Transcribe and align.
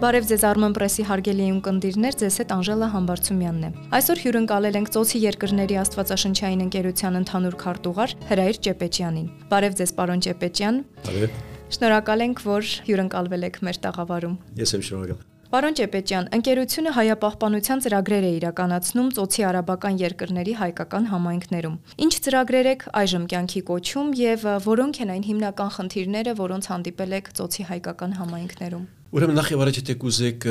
Բարև 0.00 0.28
ձեզ 0.30 0.44
Armen 0.48 0.72
Press-ի 0.72 1.04
հարգելի 1.04 1.46
ունկնդիրներ, 1.52 2.14
ձեզ 2.22 2.36
հետ 2.40 2.52
Անժելա 2.54 2.86
Համբարձումյանն 2.94 3.64
է։ 3.66 3.70
Այսօր 3.98 4.20
հյուրընկալել 4.22 4.76
ենք 4.80 4.90
Ծոցի 4.94 5.18
երկրների 5.26 5.76
Աստվածաշնչային 5.76 6.62
ընկերության 6.64 7.18
ընդհանուր 7.20 7.56
քարտուղար 7.60 8.14
Հրայր 8.30 8.60
Ճեպեջյանին։ 8.64 9.26
Բարև 9.50 9.76
ձեզ, 9.76 9.92
պարոն 10.00 10.22
Ճեպեջյան։ 10.24 10.78
Բարև։ 11.04 11.34
Շնորհակալ 11.76 12.24
ենք, 12.24 12.40
որ 12.48 12.70
հյուրընկալվել 12.88 13.44
եք 13.50 13.60
մեր 13.68 13.80
տաղավարում։ 13.84 14.38
Ես 14.64 14.72
եմ 14.80 14.86
շնորհակալ։ 14.88 15.20
Պարոն 15.50 15.76
Ճեպեջյան, 15.80 16.26
ընկերությունը 16.36 16.90
հայապահպանության 16.96 17.80
ծրագրեր 17.84 18.26
է 18.28 18.30
իրականացնում 18.38 19.08
Ծոցի 19.16 19.44
արաբական 19.48 19.98
երկրների 19.98 20.54
հայկական 20.60 21.08
համայնքներում։ 21.10 21.74
Ինչ 22.06 22.14
ծրագրեր 22.28 22.70
եք 22.70 22.86
այժմ 23.02 23.26
կյանքի 23.34 23.64
կոչում 23.72 24.14
եւ 24.20 24.46
որոնք 24.70 25.02
են 25.02 25.12
այն 25.18 25.26
հիմնական 25.26 25.74
խնդիրները, 25.80 26.38
որոնց 26.44 26.70
հանդիպել 26.70 27.18
եք 27.18 27.34
Ծոցի 27.40 27.68
հայկական 27.74 28.18
համայնքներում։ 28.22 28.88
Ուրեմն 29.10 29.34
նախ 29.40 29.48
եւ 29.50 29.62
առաջ 29.64 29.78
եթե 29.80 29.94
կուզեք 29.98 30.44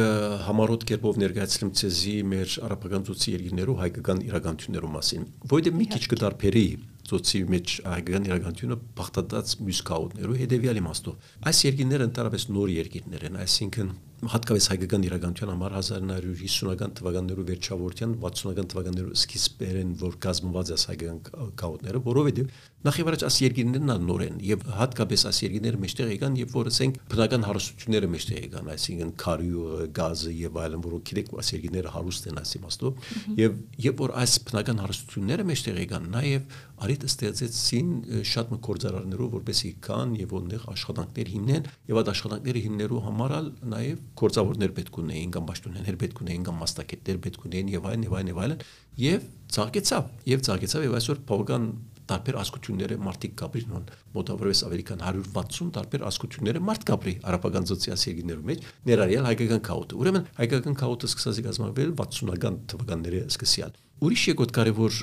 համառոտ 0.44 0.82
կերպով 0.90 1.20
ներկայացնեմ 1.22 1.70
ցեզի 1.80 2.16
մեր 2.28 2.56
արաբական 2.68 3.06
ծոցի 3.08 3.32
երկրներու 3.38 3.76
հայկական 3.80 4.24
իրականություններու 4.26 4.90
մասին, 4.98 5.24
որովհետեւ 5.54 5.78
մի 5.80 5.88
քիչ 5.94 6.02
կդարբերի 6.12 6.66
ծոցի 7.08 7.42
մեջ 7.56 7.78
հայկական 7.88 8.28
իրականությունը 8.28 8.80
բախտած 9.00 9.56
մյուս 9.64 9.82
կաուտներու 9.88 10.38
հետեւյալ 10.44 10.82
իմաստով։ 10.84 11.32
Այս 11.48 11.64
երկիրները 11.70 12.10
ընդհանրապես 12.10 12.48
նոր 12.60 12.76
երկիրներ 12.76 13.28
են, 13.30 13.40
այսինքն 13.48 13.96
հատկապես 14.20 14.66
հայկական 14.74 15.06
իրականության 15.08 15.50
համար 15.54 15.76
1950-ական 15.80 16.96
թվականներու 17.00 17.46
վերջավորության 17.50 18.16
60-ական 18.20 18.70
թվականներու 18.74 19.14
սկիզբերեն 19.16 19.94
որ 20.02 20.18
կազմված 20.26 20.72
է 20.76 20.78
հայկական 20.90 21.22
կաուտները, 21.62 22.02
որովհետև 22.10 22.52
նախ 22.80 23.00
եւ 23.00 23.10
առաջ 23.12 23.24
այս 23.28 23.38
երկիրներն 23.44 23.94
են 24.26 24.38
եւ 24.50 24.62
հատկապես 24.80 25.24
այս 25.30 25.40
երկիրները 25.44 25.80
մեջտեղ 25.84 26.12
եկան 26.14 26.38
եւ 26.40 26.54
որ 26.56 26.70
ասենք 26.70 27.00
բնական 27.12 27.46
հարստությունները 27.48 28.10
մեջտեղ 28.14 28.40
եկան, 28.40 28.70
այսինքն 28.76 29.12
քարյուղը, 29.24 29.88
գազը 30.00 30.34
եւ 30.40 30.60
այլն, 30.64 30.84
որոնք 30.88 31.10
գիտեք 31.10 31.34
այս 31.40 31.52
երկիրները 31.56 31.94
հարուստ 31.96 32.30
են 32.30 32.40
այս 32.40 32.54
իմաստով 32.60 33.10
եւ 33.40 33.60
երբ 33.84 34.04
որ 34.04 34.14
այս 34.20 34.38
բնական 34.50 34.80
հարստությունները 34.80 35.48
մեջտեղ 35.50 35.80
եկան, 35.84 36.08
նաեւ 36.16 36.58
արիտ 36.80 37.06
ստեղծեցին 37.10 37.90
շատ 38.30 38.52
մը 38.54 38.58
կորձարարներով 38.64 39.34
որպեսի 39.36 39.72
կան 39.84 40.14
եւ 40.20 40.36
ոնդեղ 40.38 40.68
աշխատանքներ 40.74 41.32
հիմնեն 41.34 41.68
եւ 41.90 42.00
այդ 42.00 42.12
աշխատանքները 42.14 42.64
հիմնելու 42.70 43.02
համար 43.10 43.36
նաեւ 43.74 43.98
գործավորներ 44.20 44.74
պետք 44.80 45.00
ունեին 45.04 45.32
կամ 45.36 45.48
պաշտոնյաներ 45.50 45.98
պետք 46.04 46.22
ունեին 46.24 46.48
կամ 46.50 46.60
մասնակիցներ 46.64 47.22
պետք 47.26 47.46
ունեին 47.50 47.72
եւ 47.76 47.88
այլն 47.90 48.06
եւ 48.10 48.18
այլն 48.20 48.32
եւ 48.34 48.42
այլն 48.44 48.64
եւ 49.04 49.30
ցաղկեցավ 49.56 50.12
եւ 50.30 50.44
ցաղկեցավ 50.50 50.86
եւ 50.90 50.98
այսօր 51.00 51.24
բավական 51.30 51.66
տարբեր 52.10 52.38
ասկությունները 52.42 52.96
մարդիկ 53.06 53.34
կապրին 53.40 53.74
on 53.80 53.84
մոտավորապես 54.16 54.62
ավելի 54.66 54.86
քան 54.90 55.04
160 55.10 55.74
տարբեր 55.76 56.06
ասկությունները 56.10 56.62
մարդ 56.70 56.86
կապրի 56.90 57.14
արաբական 57.30 57.68
սոցիալիզացիաների 57.70 58.46
մեջ 58.50 58.64
ներառյալ 58.90 59.28
հայկական 59.30 59.62
քաոտը 59.70 60.00
ուրեմն 60.00 60.26
հայկական 60.40 60.80
քաոտը 60.80 61.10
սկսած 61.10 61.42
է 61.42 61.46
կազմվել 61.50 61.94
60-ական 62.00 62.58
թվականների 62.74 63.22
սկսյալ 63.30 63.78
ուրիշ 64.10 64.24
եկոտ 64.34 64.56
կարևոր 64.58 64.98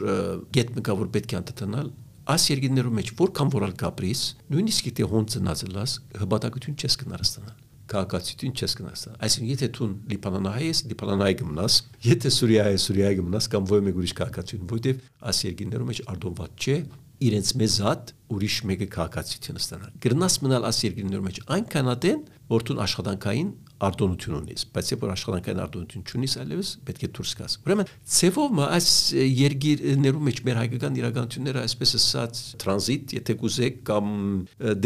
գետ 0.57 0.75
մկա 0.81 0.99
որ 1.05 1.13
պետք 1.15 1.37
է 1.37 1.39
անտանալ 1.43 1.93
այս 2.27 2.49
երկիներու 2.51 2.97
մեջ 2.97 3.13
որքան 3.21 3.53
որալ 3.55 3.77
կապրիս 3.85 4.25
նույնիսկ 4.51 4.91
եթե 4.91 5.09
հոն 5.13 5.31
ծնած 5.37 5.63
լաս 5.77 5.95
հբատակություն 6.25 6.81
չես 6.83 7.01
կնարստանալ 7.05 7.66
քաղաքացիություն 7.93 8.55
չես 8.57 8.77
կնասա։ 8.81 9.15
Այսինքն 9.27 9.51
եթե 9.53 9.69
դու 9.77 9.89
Լիբանանահայ 10.13 10.67
ես, 10.67 10.83
Լիբանանահայ 10.91 11.35
կմնաս, 11.41 11.79
եթե 12.07 12.33
Սուրիա 12.37 12.69
ես, 12.75 12.87
Սուրիա 12.91 13.11
կմնաս 13.21 13.51
կամ 13.55 13.69
ոչ 13.73 13.81
մեկ 13.87 14.01
ուրիշ 14.03 14.15
քաղաքացիություն, 14.21 14.71
որտեվ 14.77 15.03
այս 15.31 15.43
երկիներում 15.47 15.93
մեջ 15.93 16.01
արդոնված 16.17 16.67
չէ 16.67 16.79
իրենց 17.17 17.51
մեզ 17.57 17.75
հատ 17.87 18.11
ուրիշ 18.37 18.57
մեկը 18.69 18.87
քաղաքացիություն 18.93 19.61
ստանալ։ 19.63 19.93
Գրնաս 20.05 20.35
մնալ 20.45 20.67
այս 20.69 20.81
երկիներում 20.85 21.29
մեջ 21.31 21.39
այնքան 21.57 21.89
ադեն, 21.95 22.19
որ 22.53 22.67
դու 22.67 22.77
աշխատանքային 22.85 23.49
արտոնություն 23.87 24.37
ունես, 24.37 24.65
բայց 24.73 24.91
երբ 24.93 25.03
որ 25.05 25.13
աշխատանքային 25.15 25.63
արտոնություն 25.65 26.05
չունես, 26.07 26.35
այլևս 26.43 26.69
պետք 26.87 27.03
է 27.07 27.11
դուրս 27.17 27.33
գաս։ 27.41 27.57
Ուրեմն 27.67 27.91
ցեվով 28.17 28.61
այս 28.67 28.89
երկիրներու 29.37 30.23
մեջ 30.29 30.41
մեր 30.47 30.61
հայկական 30.61 31.01
իրականությունները 31.01 31.65
այսպես 31.67 31.93
ասած 32.01 32.41
տրանզիտ, 32.63 33.17
եթե 33.21 33.37
կուզեք 33.43 33.83
կամ 33.91 34.15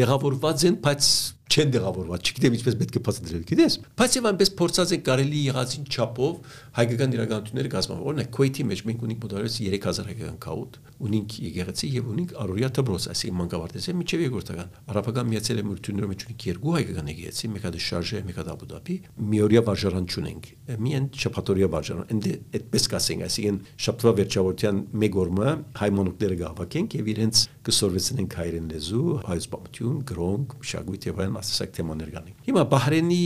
դեղավորված 0.01 0.67
են, 0.71 0.81
բայց 0.87 1.11
չեն 1.51 1.73
դեղավորված, 1.75 2.29
չգիտեմ 2.31 2.57
ինչպես 2.57 2.77
պետք 2.81 2.97
է 2.97 3.03
բացատրել, 3.07 3.43
գիտես։ 3.51 3.77
Բայց 3.99 4.17
եւ 4.17 4.27
այնպես 4.31 4.51
փորձած 4.61 4.93
են 4.95 5.01
կարելի 5.09 5.41
եղածին 5.51 5.87
չափով 5.91 6.53
հայկական 6.79 7.17
իրականությունները 7.17 7.73
կազմել։ 7.75 8.05
Օրինակ 8.11 8.31
Քուեյթի 8.37 8.67
մեջ 8.71 8.83
մենք 8.87 9.03
ունենք 9.11 9.25
մոտավորապես 9.25 9.57
3000 9.61 10.11
հայկական 10.11 10.39
քաուտ, 10.47 10.79
ունենք 11.01 11.35
եկեղեցի 11.51 11.91
եւ 11.91 12.11
ունենք 12.11 12.35
Արորիա 12.41 12.71
Թբրոս, 12.77 13.07
այսինքն 13.11 13.39
մանկավարտեզը 13.41 13.95
միջև 14.01 14.23
երկրորդական։ 14.31 14.73
Արաբական 14.91 15.31
միացյալ 15.31 15.61
էմիրություններում 15.61 16.11
մեջ 16.11 16.25
ունենք 16.31 16.47
երկու 16.51 16.75
հայկական 16.77 17.11
եկեղեցի, 17.11 17.51
մեկը 17.51 17.71
դե 17.75 17.81
շարժե, 17.91 18.21
մեկը 18.31 18.45
Աբու 18.51 18.69
Դաբի, 18.71 18.97
միօրյա 19.31 19.63
վարժարան 19.71 20.09
չունենք։ 20.11 20.51
Միայն 20.81 21.07
շփաթորյա 21.21 21.69
վարժարան։ 21.71 22.11
Ընդ 22.11 22.29
այդպես 22.61 22.89
կասենք, 22.91 23.25
այսինքն 23.31 23.59
շփթվա 23.81 24.13
վերջավորության 24.21 24.81
մեկ 25.01 25.19
օրը 25.21 25.55
հայմոնուկները 25.81 26.37
գահվակենք 26.41 26.97
եւ 27.01 27.11
իրենց 27.11 27.43
կսորվեցնենք 27.71 28.37
հայերեն 28.41 28.69
լեզու, 28.71 29.07
հայոց 29.31 29.47
պատմություն, 29.51 29.97
գրոնք, 30.11 30.55
մշակույթ 30.61 31.07
եւ 31.11 31.21
այլն 31.21 31.40
ասացակ 31.41 31.73
թեմաներ 31.77 32.11
կանի։ 32.15 32.35
Հիմա 32.47 32.65
Բահրենի 32.71 33.21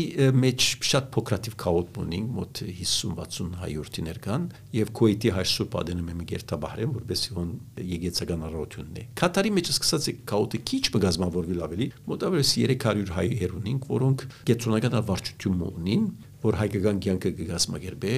մեջ 0.45 0.67
շատ 0.89 1.09
փոքրատիվ 1.15 1.57
քաոտ 1.65 1.99
ունենք, 2.05 2.29
մոտ 2.39 2.63
50-60 2.65 3.57
հայորդիներ 3.65 4.21
կան 4.25 4.47
եւ 4.79 4.93
Քուեյթի 4.99 5.33
հայ 5.35 5.47
սուրբ 5.55 5.79
ադենում 5.85 6.13
եմ 6.15 6.23
գերտա 6.35 6.59
Բահրեն, 6.65 6.93
որովհետեւ 6.95 7.39
հոն 7.39 7.51
եգեցական 7.95 8.45
առողջությունն 8.51 9.01
է։ 9.01 9.07
Կատարի 9.25 9.55
մեջ 9.59 9.73
սկսած 9.75 10.05
է 10.05 10.15
քաոտը 10.35 10.63
քիչ 10.71 10.85
բգազմավորվել 10.95 11.65
ավելի, 11.69 11.89
մոտավորապես 12.15 12.55
300 12.65 13.17
հայեր 13.19 13.59
ունենք, 13.61 13.91
որոնք 13.95 14.29
գեցունական 14.51 15.01
վարչություն 15.11 15.67
ունին, 15.75 16.07
որ 16.45 16.59
հայկական 16.61 16.99
կյանքը 17.05 17.31
կգազմագերբե 17.39 18.11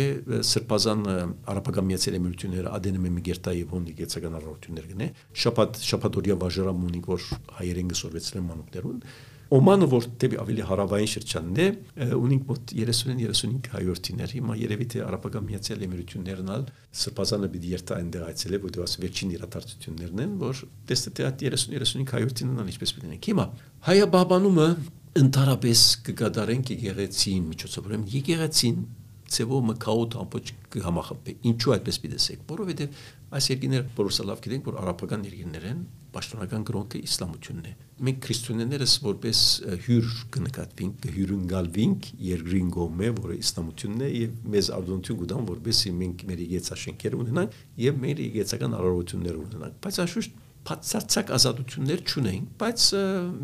սրբազան 0.48 1.02
արաբական 1.52 1.86
միացյալ 1.86 2.16
էմիրությունները 2.18 2.72
ադենում 2.78 3.06
է 3.06 3.12
միգերտա 3.16 3.54
եւ 3.54 3.74
հոն 3.76 3.86
գեցական 4.00 4.34
առողջություններ 4.40 4.88
գնե 4.90 5.08
շապատ 5.44 5.80
շապատորիա 5.86 6.36
վաժարամ 6.42 6.82
ունենք 6.90 7.08
որ 7.12 7.28
հայերեն 7.60 7.92
գսորվեցրեն 7.92 8.48
մանուկներուն 8.50 8.98
Օմանը 9.46 9.86
որ 9.92 10.06
դեպի 10.18 10.38
ավելի 10.42 10.64
հարավային 10.66 11.10
շրջանն 11.12 11.58
է, 11.62 11.66
ունենք 12.18 12.48
մոտ 12.48 12.72
30-35 12.72 13.68
հայորդիներ։ 13.76 14.32
Հիմա 14.36 14.56
երևի 14.58 14.86
թե 14.90 15.02
արաբական 15.06 15.46
միացյալ 15.46 15.84
էմիրություններն 15.86 16.50
ալ 16.56 16.64
սրբազանը 17.02 17.50
պիտի 17.54 17.70
երթա 17.76 17.98
այնտեղ 18.00 18.24
այցելե, 18.26 18.60
որտեղ 18.66 18.86
աս 18.86 18.96
վերջին 19.06 19.34
իրադարձություններն 19.36 20.22
են, 20.26 20.34
որ 20.42 20.62
տեսնե 20.90 21.14
թե 21.14 21.30
30-35 21.46 22.14
հայորդինն 22.16 22.60
ալ 22.66 22.70
ինչպես 22.74 22.94
պիտի 22.96 23.12
ենք։ 23.14 23.30
Հիմա 23.30 23.46
հայաբաբանումը 23.86 24.68
ընդհանրապես 25.16 25.82
կգադարենք 26.10 26.72
եկեղեցին 26.74 27.50
միջոցով, 27.54 27.86
ուրեմն 27.86 28.08
եկեղեցին 28.16 28.80
ծեվո 29.26 29.58
մկաուտ 29.70 30.16
ամբողջ 30.22 30.50
կհամախմբի։ 30.74 31.32
Ինչու 31.50 31.72
այդպես 31.76 31.96
պիտեսեք, 32.02 32.42
որովհետև 32.50 33.00
այս 33.36 33.48
երկիները 33.50 33.86
բոլորս 33.96 34.20
լավ 34.26 34.42
գիտենք, 34.44 34.68
որ 34.70 34.76
արաբական 34.82 35.24
երկիրներ 35.26 35.66
են, 35.66 35.80
պաշտոնական 36.16 36.64
գրոնքը 36.70 37.02
իսլամությունն 37.06 37.68
է։ 37.70 37.74
Մենք 38.06 38.18
քրիստոնյաներս 38.26 38.94
որպես 39.06 39.38
հյուր 39.86 40.08
կնկատվենք, 40.36 40.96
կհյուրընկալվենք 41.06 42.08
երկրին 42.26 42.72
գոմե, 42.76 43.12
որը 43.20 43.36
իսլամությունն 43.40 44.04
է 44.06 44.10
եւ 44.16 44.34
մեզ 44.56 44.70
արդոնություն 44.76 45.20
կդան, 45.22 45.46
որպեսզի 45.52 45.92
մենք 46.02 46.26
մեր 46.30 46.42
եկեցաշենքեր 46.46 47.16
ունենանք 47.20 47.56
եւ 47.86 48.02
մեր 48.04 48.22
եկեցական 48.26 48.76
առողջություններ 48.80 49.40
ունենանք։ 49.46 49.80
Բայց 49.86 50.00
անշուշտ 50.06 50.42
բացարձակ 50.66 51.30
ազատություններ 51.36 52.00
չունենք, 52.06 52.46
բայց 52.60 52.84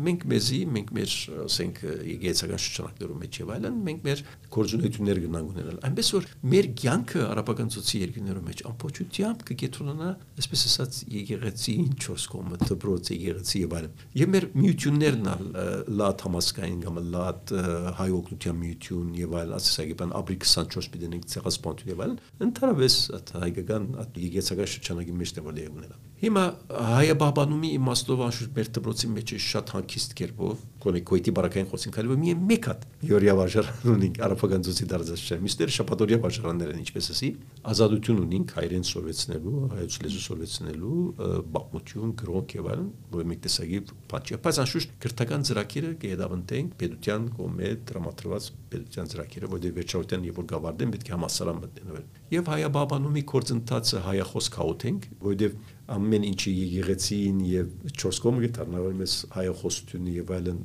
մենք 0.07 0.23
մեզի, 0.33 0.59
մենք 0.73 0.89
մեր, 0.97 1.13
ասենք, 1.43 1.79
եկեղեցական 2.09 2.61
շրջանակներում 2.63 3.21
մեջ 3.23 3.39
եւ 3.39 3.51
այլն, 3.53 3.77
մենք 3.87 4.03
մեր 4.07 4.23
կորձունություններ 4.53 5.21
գնանք 5.23 5.53
ունենալ։ 5.53 5.77
Այնպես 5.87 6.09
որ 6.13 6.27
մեր 6.53 6.67
կյանքը 6.83 7.23
արաբական 7.33 7.71
ծոցի 7.73 8.01
երկրներում 8.03 8.47
մեջ 8.49 8.63
ամբողջությամբ 8.73 9.45
կգետրոնանա, 9.49 10.09
այսպես 10.43 10.65
ասած, 10.69 10.99
եկեղեցին 11.13 11.95
4 12.03 12.27
կողմը, 12.33 12.59
դպրոց 12.73 13.11
եկեղեցի 13.13 13.63
եւ 13.63 13.75
այլն։ 13.79 14.03
Եվ 14.23 14.33
մեր 14.33 14.47
միություններն 14.63 15.31
ալ 15.33 15.45
լատ 16.03 16.25
համասկային 16.27 16.81
կամ 16.83 17.01
լատ 17.13 17.53
հայ 17.99 18.09
օգնության 18.19 18.59
միություն 18.63 19.13
եւ 19.23 19.37
այլն, 19.43 19.55
ասես 19.59 19.93
բան 20.03 20.15
ապրի 20.19 20.39
24 20.43 20.93
պիտենենք 20.93 21.29
ցեղասպանություն 21.33 21.93
եւ 21.93 22.03
այլն, 22.07 22.17
ընդհանրապես 22.47 22.97
հայկական 23.43 23.87
եկեղեցական 24.23 24.73
շրջանակի 24.73 25.19
մեջ 25.23 25.37
դեպի 25.39 25.69
ունենա։ 25.73 26.01
Հիմա 26.23 26.41
հայաբաբանումի 26.71 27.69
իմաստով 27.75 28.21
անշուշտ 28.23 28.51
մեր 28.55 28.67
դպրոցի 28.77 29.07
մեջ 29.11 29.31
է 29.35 29.39
շատ 29.43 29.71
հանգիստ 29.73 30.13
կերպով 30.19 30.61
կոնե 30.83 31.01
կոյտի 31.09 31.33
բարակային 31.35 31.67
խոսին 31.71 31.95
քալիվը 31.97 32.15
մի 32.21 32.35
մեկ 32.51 32.67
հատ 32.69 32.85
յորիա 33.09 33.33
վարժարան 33.39 33.91
ունենք 33.93 34.19
արաբական 34.27 34.63
ծոցի 34.67 34.87
դարձած 34.93 35.23
չէ 35.27 35.37
միշտեր 35.43 35.73
շապատորիա 35.75 36.19
վարժարաններ 36.23 36.71
են 36.73 36.79
ինչպես 36.83 37.09
ասի 37.13 37.29
ազատություն 37.73 38.21
ունենք 38.23 38.55
հայերեն 38.55 38.87
սովեցնելու 38.87 39.59
հայոց 39.73 39.97
լեզու 40.03 40.23
սովեցնելու 40.23 41.03
բաղմություն 41.55 42.15
գրոնք 42.23 42.55
եւ 42.55 42.71
այլն 42.71 42.89
որ 43.13 43.27
մեկ 43.33 43.43
տեսակի 43.43 43.83
պատճառ 44.13 44.43
բայց 44.47 44.59
անշուշտ 44.63 44.97
քրթական 45.03 45.47
ծրագիրը 45.51 45.93
կհետավնտենք 46.03 46.75
պետության 46.83 47.29
կողմէ 47.35 47.71
դրամատրված 47.91 48.49
պետության 48.73 49.13
ծրագիրը 49.13 49.51
որտեղ 49.53 49.77
վերջավորության 49.79 50.27
եւ 50.29 50.39
որ 50.39 50.49
գավարդեն 50.53 50.93
պետք 50.93 51.11
է 51.11 51.13
համասարան 51.13 51.63
մտնեն 51.63 52.11
եւ 52.33 52.51
հայաբաբանումի 52.53 53.23
կորձընթացը 53.33 54.03
հայախոս 54.07 54.47
քաոթենք 54.53 55.09
որտեղ 55.23 55.57
ամեն 55.93 56.25
ինչի 56.29 56.51
եկեղեցին 56.57 57.39
եւ 57.49 57.71
4 58.03 58.19
կողմը 58.23 58.49
դառնալ 58.57 58.97
մեզ 58.99 59.15
հայոխոսությունը 59.35 60.15
եւ 60.17 60.33
այլն 60.37 60.59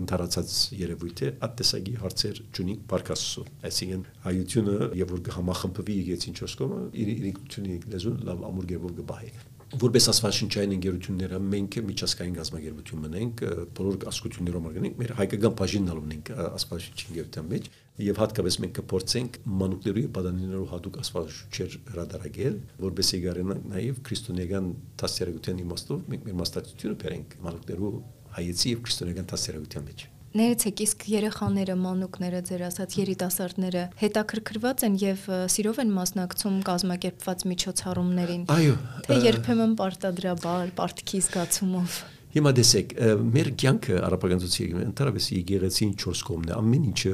ընդհանրացած 0.00 0.54
երևույթ 0.78 1.22
է 1.26 1.30
ատտեսագի 1.48 1.94
հարցեր 2.04 2.40
ճունիկ 2.58 2.82
բարկասու 2.92 3.46
այսինքն 3.68 4.06
հայությունը 4.28 4.78
եւ 5.02 5.14
որ 5.14 5.22
կհամախմբվի 5.28 6.00
եկեցին 6.02 6.40
4 6.42 6.58
կողմը 6.62 6.82
իր 7.04 7.14
իրիկությունի 7.18 7.78
լեզուն 7.94 8.18
լավ 8.28 8.44
ամուր 8.48 8.68
գերով 8.72 8.98
կբահի 9.02 9.32
որպես 9.68 10.06
աստվածաշնչային 10.08 10.70
ընկերությունները 10.78 11.38
մենք 11.44 11.74
միջազգային 11.88 12.36
գազագերբություն 12.38 13.02
մնենք 13.04 13.42
բոլոր 13.76 14.06
ասկություններով 14.08 14.62
մարգնենք 14.64 15.02
մեր 15.02 15.12
հայկական 15.18 15.56
բաժինն 15.58 15.98
ունենք 15.98 16.30
աստվածաշնչի 16.38 17.10
ընկերության 17.12 17.50
մեջ 17.52 17.68
եւ 17.98 18.18
հատկապես 18.22 18.56
մենք 18.62 18.74
կփորձենք 18.78 19.38
մանուկներու 19.62 20.02
եւ 20.04 20.12
բադանիներու 20.18 20.68
հատուկ 20.72 20.98
աստվածաշունչեր 21.02 21.72
հրադարագել 21.88 22.60
որբեսի 22.84 23.20
գարենանք 23.24 23.64
նաեւ 23.72 23.98
քրիստոնեական 24.08 24.68
դասերագության 25.02 25.64
իմաստով 25.64 26.04
մենք 26.12 26.28
մեր 26.28 26.38
մասնակցությունը 26.42 27.00
բերենք 27.02 27.34
մանուկներու 27.48 27.90
հայեցի 28.38 28.72
եւ 28.74 28.86
քրիստոնեական 28.86 29.28
դասերագության 29.34 29.90
մեջ 29.90 30.06
Ներեցեք, 30.38 30.80
իսկ 30.84 31.04
երեխաները, 31.08 31.74
մանուկները, 31.82 32.40
ձեր 32.50 32.64
ասած 32.66 32.96
երիտասարդները 32.98 33.84
հետաքրքրված 34.02 34.84
են 34.88 34.98
եւ 35.00 35.22
սիրով 35.54 35.80
են 35.82 35.94
մասնակցում 35.96 36.58
կազմակերպված 36.68 37.46
միջոցառումներին։ 37.54 38.44
Այո։ 38.52 38.76
Թե 39.08 39.18
երբեմն 39.24 39.74
պարտադրաբար, 39.80 40.74
պարտքի 40.82 41.22
զգացումով։ 41.24 41.98
Հիմա 42.28 42.50
տեսեք, 42.58 42.90
մեր 43.32 43.48
կյանքը 43.56 43.94
արաբականացիի 44.04 44.66
ընդհանրապես 44.82 45.26
եկեղեցին 45.32 45.92
4 46.02 46.24
կողմն 46.28 46.50
է, 46.50 46.52
ամեն 46.58 46.82
ինչը 46.90 47.12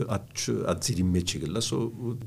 ածիրի 0.73 1.05
մեջ 1.07 1.35
է 1.37 1.41
գլա, 1.45 1.61
սո 1.63 1.79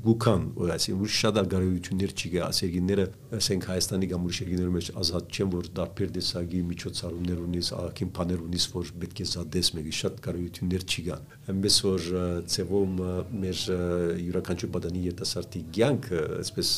գուքան, 0.06 0.46
այսինքն 0.72 1.02
որ 1.02 1.12
շատ 1.18 1.40
արգարություններ 1.42 2.14
չի 2.16 2.30
գա, 2.32 2.46
ասերգիները, 2.48 3.04
ասենք 3.38 3.68
Հայաստանի 3.68 4.08
կամ 4.08 4.24
ուրիշ 4.28 4.40
երկրների 4.40 4.72
մեջ 4.78 4.88
ազատ 5.04 5.36
չեն, 5.36 5.52
որ 5.52 5.68
դարբեր 5.78 6.12
տեսակի 6.16 6.62
միջոցառումներ 6.68 7.42
ունիս, 7.44 7.70
ակին 7.78 8.12
բաներ 8.16 8.40
ունիս, 8.48 8.66
որ 8.72 8.92
պետք 9.04 9.20
է 9.20 9.28
զադես 9.28 9.70
մեկի 9.76 9.94
շատ 9.98 10.18
կարողություններ 10.24 10.86
չի 10.88 11.04
գա։ 11.08 11.18
Այնպես 11.48 11.78
որ 11.88 12.08
ծևում 12.48 12.98
մեր 13.44 13.62
յուրաքանչյուր 14.24 14.72
բադանի 14.78 15.04
երիտասարդի 15.08 15.62
կյանքը 15.76 16.22
այսպես 16.38 16.72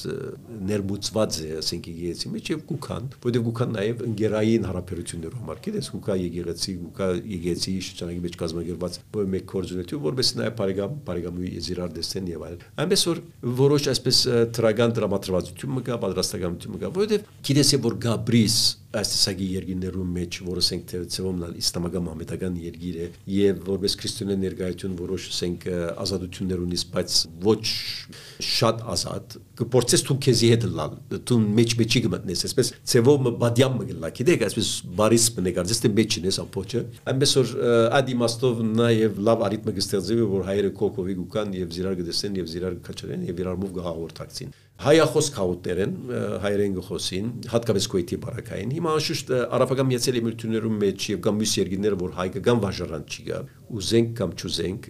ներմուծված 0.70 1.40
է, 1.40 1.48
ասենք 1.60 1.90
եկեղեցի 1.90 2.32
մեջ 2.34 2.50
եւ 2.50 2.62
գուքան, 2.70 3.10
որտեղ 3.26 3.44
գուքան 3.50 3.74
նաեւ 3.76 4.04
ընկերային 4.10 4.68
հարաբերություններով 4.70 5.40
համար, 5.40 5.62
գիտես, 5.66 5.90
ու 5.90 5.99
կա 6.06 6.16
եկեղեցի, 6.20 6.74
ու 6.80 6.90
կա 6.96 7.08
եկեղեցի 7.30 7.74
շրջանի 7.86 8.18
մեջ 8.24 8.38
կազմակերպված 8.40 8.98
մեկ 9.34 9.46
կորձունեթի, 9.50 10.00
որպես 10.06 10.32
նաև 10.40 10.56
բարեկամ 10.60 10.98
բարեկամի 11.10 11.52
եզիրար 11.60 11.94
դեսեն 12.00 12.30
եւ 12.30 12.44
այլ։ 12.50 12.58
Այնպես 12.84 13.06
որ 13.10 13.22
որոշ 13.60 13.88
այսպես 13.94 14.20
տրագան 14.58 14.94
դրամատրվածություն 15.00 15.74
մը 15.76 15.84
կա, 15.90 15.98
պատրաստականություն 16.04 16.74
մը 16.76 16.80
կա, 16.80 16.92
որովհետեւ 17.00 17.30
գիտես 17.50 17.74
որ 17.80 17.98
Գաբրիս 18.06 18.56
այս 18.90 19.10
տեսակի 19.12 19.46
երկիրներում 19.54 20.08
մեջ, 20.16 20.36
որը 20.46 20.62
ասենք 20.64 20.86
թե 20.90 21.00
ծովոմնալ 21.14 21.52
իսլամական 21.60 22.04
մամեդական 22.06 22.56
երկիր 22.58 22.96
է 23.00 23.04
եւ 23.30 23.60
որպես 23.68 23.94
քրիստոնյա 24.00 24.36
ներկայություն 24.40 24.96
որոշ 24.98 25.26
ասենք 25.30 25.66
ազատություններ 26.04 26.64
ունիս, 26.64 26.84
բայց 26.96 27.18
ոչ 27.46 27.60
շատ 28.50 28.82
ազատ, 28.94 29.36
կփորձես 29.60 30.04
դու 30.08 30.16
քեզի 30.26 30.50
հետ 30.50 30.66
լալ, 30.74 30.96
դու 31.30 31.38
մեջ 31.60 31.76
մեջի 31.80 32.02
գտնես, 32.08 32.44
այսպես 32.50 32.72
ծովոմը 32.90 33.32
բադյամ 33.44 33.78
մգլա, 33.78 34.10
գիտեք, 34.18 34.44
այսպես 34.48 34.72
բարիս 34.98 35.28
մնեկարձես 35.38 35.82
թե 35.84 35.92
մեջին 36.00 36.28
ես 36.30 36.40
ամփոչը, 36.44 36.82
այնպես 37.14 37.36
որ 37.40 37.54
ադիմաստով 38.00 38.64
նաեւ 38.80 39.22
լավ 39.30 39.46
արիթմը 39.50 39.76
կստեղծվի, 39.78 40.26
որ 40.34 40.48
հայերը 40.50 40.72
կոկովի 40.80 41.16
գուկան 41.20 41.54
եւ 41.60 41.76
զիրար 41.78 42.00
գտեսեն 42.00 42.40
եւ 42.40 42.50
զիրար 42.56 42.80
կչրեն 42.90 43.30
եւ 43.30 43.44
իրար 43.44 43.60
մով 43.60 43.78
գահավորտակցին 43.80 44.58
հայախոս 44.80 45.26
քաուտեր 45.36 45.80
են 45.84 45.96
հայերեն 46.40 46.76
գխոսին 46.78 47.26
հատկապես 47.52 47.88
քոյթի 47.92 48.18
բարակային 48.24 48.70
հիմա 48.78 48.94
անշուշտ 48.96 49.32
արաբական 49.58 49.90
միացյալ 49.90 50.20
էմիրություններում 50.20 50.78
մեջ 50.84 51.08
եւ 51.10 51.20
կամ 51.26 51.40
մյուս 51.40 51.56
երկրները 51.60 51.98
որ 52.00 52.14
հայկական 52.20 52.62
վարժարան 52.64 53.04
չի 53.10 53.24
գա 53.28 53.40
ուզենք 53.70 54.12
կամ 54.18 54.32
չուզենք 54.40 54.86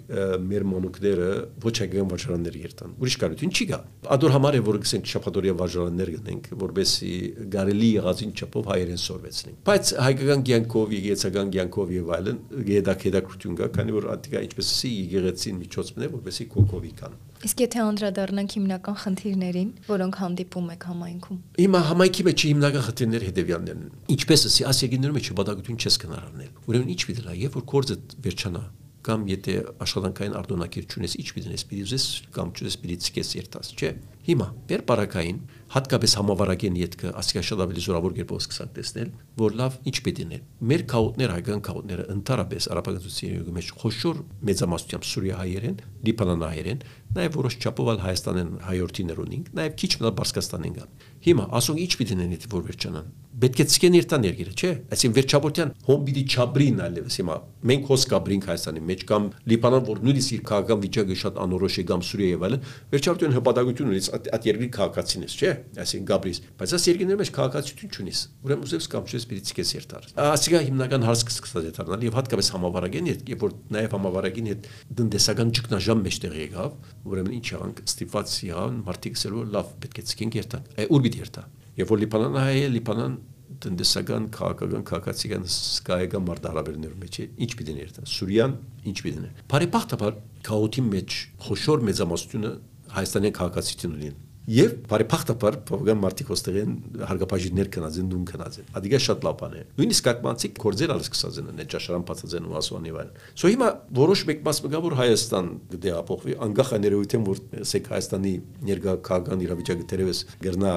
մեր 0.50 0.64
մոնուկները 0.70 1.28
ոչ 1.64 1.72
հայկական 1.80 2.10
վարժարաններ 2.12 2.58
երթան 2.60 2.94
ուրիշ 3.00 3.16
կարություն 3.22 3.54
չի 3.54 3.66
գա 3.70 3.80
ադոր 4.16 4.34
համար 4.36 4.58
է 4.58 4.62
որ 4.68 4.78
գսենք 4.84 5.10
շփատորիա 5.12 5.56
վարժարաններ 5.60 6.12
գտնենք 6.16 6.50
որբեսի 6.64 7.14
գարելի 7.54 7.90
եղածին 8.00 8.34
չափով 8.40 8.70
հայերեն 8.72 9.02
սորվեցնենք 9.04 9.64
բայց 9.70 9.94
հայկական 10.10 10.46
ցանկով 10.50 10.94
եկեցական 10.96 11.54
ցանկով 11.56 11.96
եւ 12.00 12.14
այլն 12.20 12.38
գեդակ 12.70 13.08
հետաքրություն 13.10 13.58
կա 13.60 13.72
քանի 13.76 13.98
որ 14.00 14.12
ատիկա 14.16 14.46
ինչպես 14.50 14.72
էսի 14.76 14.94
եկեղեցին 15.00 15.60
միջոց 15.64 15.92
մնե 15.98 16.14
որբեսի 16.16 16.48
կոկովի 16.56 16.94
կան 17.00 17.20
Իսկ 17.40 17.60
եթե 17.62 17.78
անդրադառնանք 17.80 18.54
հիմնական 18.56 18.96
խնդիրներին, 19.00 19.68
որոնք 19.86 20.16
հանդիպում 20.20 20.66
եք 20.74 20.82
համայնքում։ 20.90 21.38
Հիմա 21.56 21.80
համայնքի 21.88 22.26
մեջ 22.26 22.44
հիմնական 22.50 22.84
խնդիրները 22.84 23.28
հետեւյալներն 23.30 23.86
են։ 23.86 23.94
Ինչպես 24.12 24.44
ասի, 24.50 24.66
ասիագիներում 24.70 25.16
մեջ 25.16 25.30
բադագություն 25.40 25.80
չես 25.80 25.96
կնարանել։ 26.04 26.50
Ուրեմն 26.68 26.92
ինչ 26.92 27.00
պիտի 27.08 27.24
լա, 27.24 27.36
երբ 27.40 27.56
որ 27.56 27.64
կորձը 27.72 27.96
վերջանա, 28.28 28.62
կամ 29.06 29.26
եթե 29.30 29.54
աշխատանքային 29.80 30.34
արտոնակիր 30.40 30.86
չունես, 30.90 31.14
ինչ 31.20 31.28
պիտի 31.36 31.84
ուզես 31.86 32.04
կամ 32.36 32.50
չուզես 32.52 32.76
պիտի 32.82 32.96
ցկես 33.06 33.30
երթաս, 33.38 33.70
չէ։ 33.80 33.90
Հիմա 34.20 34.46
բեր 34.68 34.82
բարակային 34.90 35.38
հատկապես 35.70 36.14
համավարակեն 36.18 36.76
յետքը 36.80 37.12
ասիկա 37.20 37.42
շատ 37.46 37.62
ավելի 37.64 37.84
զորավոր 37.86 38.14
կերպով 38.18 38.40
սկսած 38.44 38.72
տեսնել, 38.76 39.12
որ 39.40 39.56
լավ 39.60 39.78
ինչ 39.90 39.96
պետք 40.06 40.20
է 40.20 40.40
մեր 40.70 40.84
քաուտներ 40.90 41.32
հայկական 41.34 41.62
քաուտները 41.70 42.06
ընդհանրապես 42.14 42.68
արաբականությունների 42.74 43.54
մեջ 43.56 43.70
խոշոր 43.80 44.20
մեծամասնությամբ 44.50 45.08
սուրիահայերեն, 45.10 45.80
լիբանանահայերեն, 46.10 46.84
նաև 47.16 47.38
որոշ 47.40 47.58
չափով 47.60 47.90
ալ 47.90 48.02
Հայաստանեն 48.04 48.52
հայորդիներ 48.66 49.24
ունենք, 49.24 49.50
նաև 49.60 49.78
քիչ 49.80 49.92
մնալ 50.00 50.14
Բարսկաստանեն 50.20 50.76
գա։ 50.80 50.86
Հիմա 51.30 51.48
ասում 51.60 51.80
ինչ 51.86 51.92
պիտի 52.00 52.20
նենի 52.20 52.38
որ 52.50 52.66
վերջանան 52.70 53.08
պետք 53.30 53.60
է 53.62 53.64
ցկեն 53.70 53.96
իր 54.00 54.06
տան 54.10 54.24
երկիրը, 54.26 54.52
չէ՞։ 54.58 54.70
Այսինքն 54.90 55.16
վերջաբորտյան 55.20 55.70
հոմբիդի 55.86 56.22
չաբրին 56.34 56.80
այլևս 56.86 57.18
հիմա 57.20 57.36
մենք 57.70 57.84
հոս 57.90 58.04
կաբրինք 58.10 58.46
Հայաստանի 58.50 58.82
մեջ 58.90 59.04
կամ 59.10 59.28
Լիբանան, 59.50 59.84
որ 59.86 60.00
նույնիսկ 60.06 60.34
իր 60.34 60.42
քաղաքական 60.50 60.80
վիճակը 60.84 61.16
շատ 61.20 61.38
անորոշ 61.44 61.76
է 61.80 61.84
կամ 61.90 62.04
Սուրիա 62.10 62.30
եւ 62.30 62.44
այլն, 62.48 62.64
վերջաբորտյան 62.90 63.36
հպատակություն 63.36 63.90
ունի 63.90 64.02
այդ 64.10 64.48
երկրի 64.50 64.68
քաղաքացին 64.76 65.24
ես, 65.26 65.36
չէ՞։ 65.40 65.52
Այսինքն 65.80 66.08
Գաբրիս, 66.10 66.40
բայց 66.60 66.74
այս 66.74 66.86
երկրների 66.90 67.20
մեջ 67.20 67.32
քաղաքացիություն 67.38 67.94
չունիս։ 67.94 68.20
Ուրեմն 68.40 68.66
ուզես 68.66 68.90
կամ 68.90 69.08
չես 69.10 69.26
պիտի 69.30 69.44
ցկես 69.50 69.72
երթար։ 69.76 70.08
Ասիկա 70.30 70.62
հիմնական 70.70 71.06
հարց 71.06 71.24
կսկսած 71.30 71.70
է 71.70 71.72
դառնալ 71.80 72.06
եւ 72.08 72.18
հատկապես 72.20 72.50
համավարակին 72.56 73.10
հետ, 73.10 73.24
երբ 73.30 73.44
որ 73.46 73.56
նաեւ 73.76 73.96
համավարակին 74.00 74.50
հետ 74.50 74.68
դնդեսական 75.00 75.54
ճգնաժամ 75.60 76.04
մեջտեղ 76.08 76.36
եկավ, 76.40 76.76
ուրեմն 77.10 77.38
ինչ 77.40 77.46
եղանք, 77.54 77.84
ստիպված 77.90 78.36
եղան 78.50 78.84
մարդիկ 78.90 79.20
ասելու 79.20 79.48
լավ 79.54 79.74
պետք 79.84 80.00
է 80.00 80.06
ցկենք 80.10 80.38
երթանք։ 80.40 80.78
Այ 80.80 80.90
ուր 80.90 81.06
պիտի 81.06 81.26
երթա։ 81.26 81.48
Երբ 81.80 81.92
որ 81.94 82.00
Լիբանան 82.04 82.38
հայ 82.40 82.56
է, 82.60 82.70
Լիբանան 82.76 83.14
տնտեսական, 83.60 84.26
քաղաքական, 84.36 84.82
քաղաքացիական 84.88 85.46
սկայական 85.50 86.26
մարտահրավերներում 86.28 87.02
մեջ 87.04 87.18
է, 87.20 87.26
ինչ 87.44 87.50
պիտի 87.60 87.76
ներդա։ 87.80 88.04
Սուրիան 88.14 88.56
ինչ 88.90 88.96
պիտի 89.04 89.22
ներ։ 89.24 89.44
Բարեբախտաբար 89.50 90.18
քաոթի 90.48 90.84
մեջ 90.90 91.18
խոշոր 91.46 91.84
մեծամասնությունը 91.90 92.52
հայաստանի 92.94 93.32
քաղաքացիություն 93.40 93.96
ունեն 94.00 94.18
Եվ 94.50 94.72
բարեփոխտաբար 94.90 95.56
բավական 95.68 95.98
մարդիկ 96.02 96.30
ոստեղեն 96.32 96.70
հարգապաշիներ 97.06 97.68
կնածեն 97.76 98.08
դուն 98.10 98.24
կնածեն։ 98.30 98.70
Ադիգա 98.80 98.98
շատ 99.04 99.26
լավ 99.26 99.36
բան 99.40 99.54
է։ 99.54 99.62
Նույնիսկ 99.78 100.06
կակմանցիկ 100.08 100.56
կորձեր 100.64 100.94
ալս 100.96 101.10
կսած 101.14 101.38
են 101.38 101.52
նե 101.60 101.66
ճաշարան 101.70 102.06
բացածեն 102.08 102.48
ու 102.50 102.56
ասուան 102.58 102.88
եւ 102.90 102.98
այլն։ 103.04 103.20
Սո 103.38 103.52
հիմա 103.54 103.68
որոշ 104.00 104.24
մեկ 104.30 104.42
մաս 104.50 104.60
մգա 104.66 104.80
որ 104.90 104.96
Հայաստան 105.00 105.52
գդեապոխվի 105.70 106.36
անգախ 106.50 106.72
աներույթեն 106.80 107.28
որ 107.30 107.42
սեք 107.70 107.90
Հայաստանի 107.94 108.34
ներգա 108.70 108.96
քաղաքական 109.06 109.44
իրավիճակը 109.46 109.88
դերևս 109.94 110.24
գրնա 110.42 110.74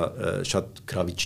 շատ 0.54 0.84
գրավիչ 0.94 1.20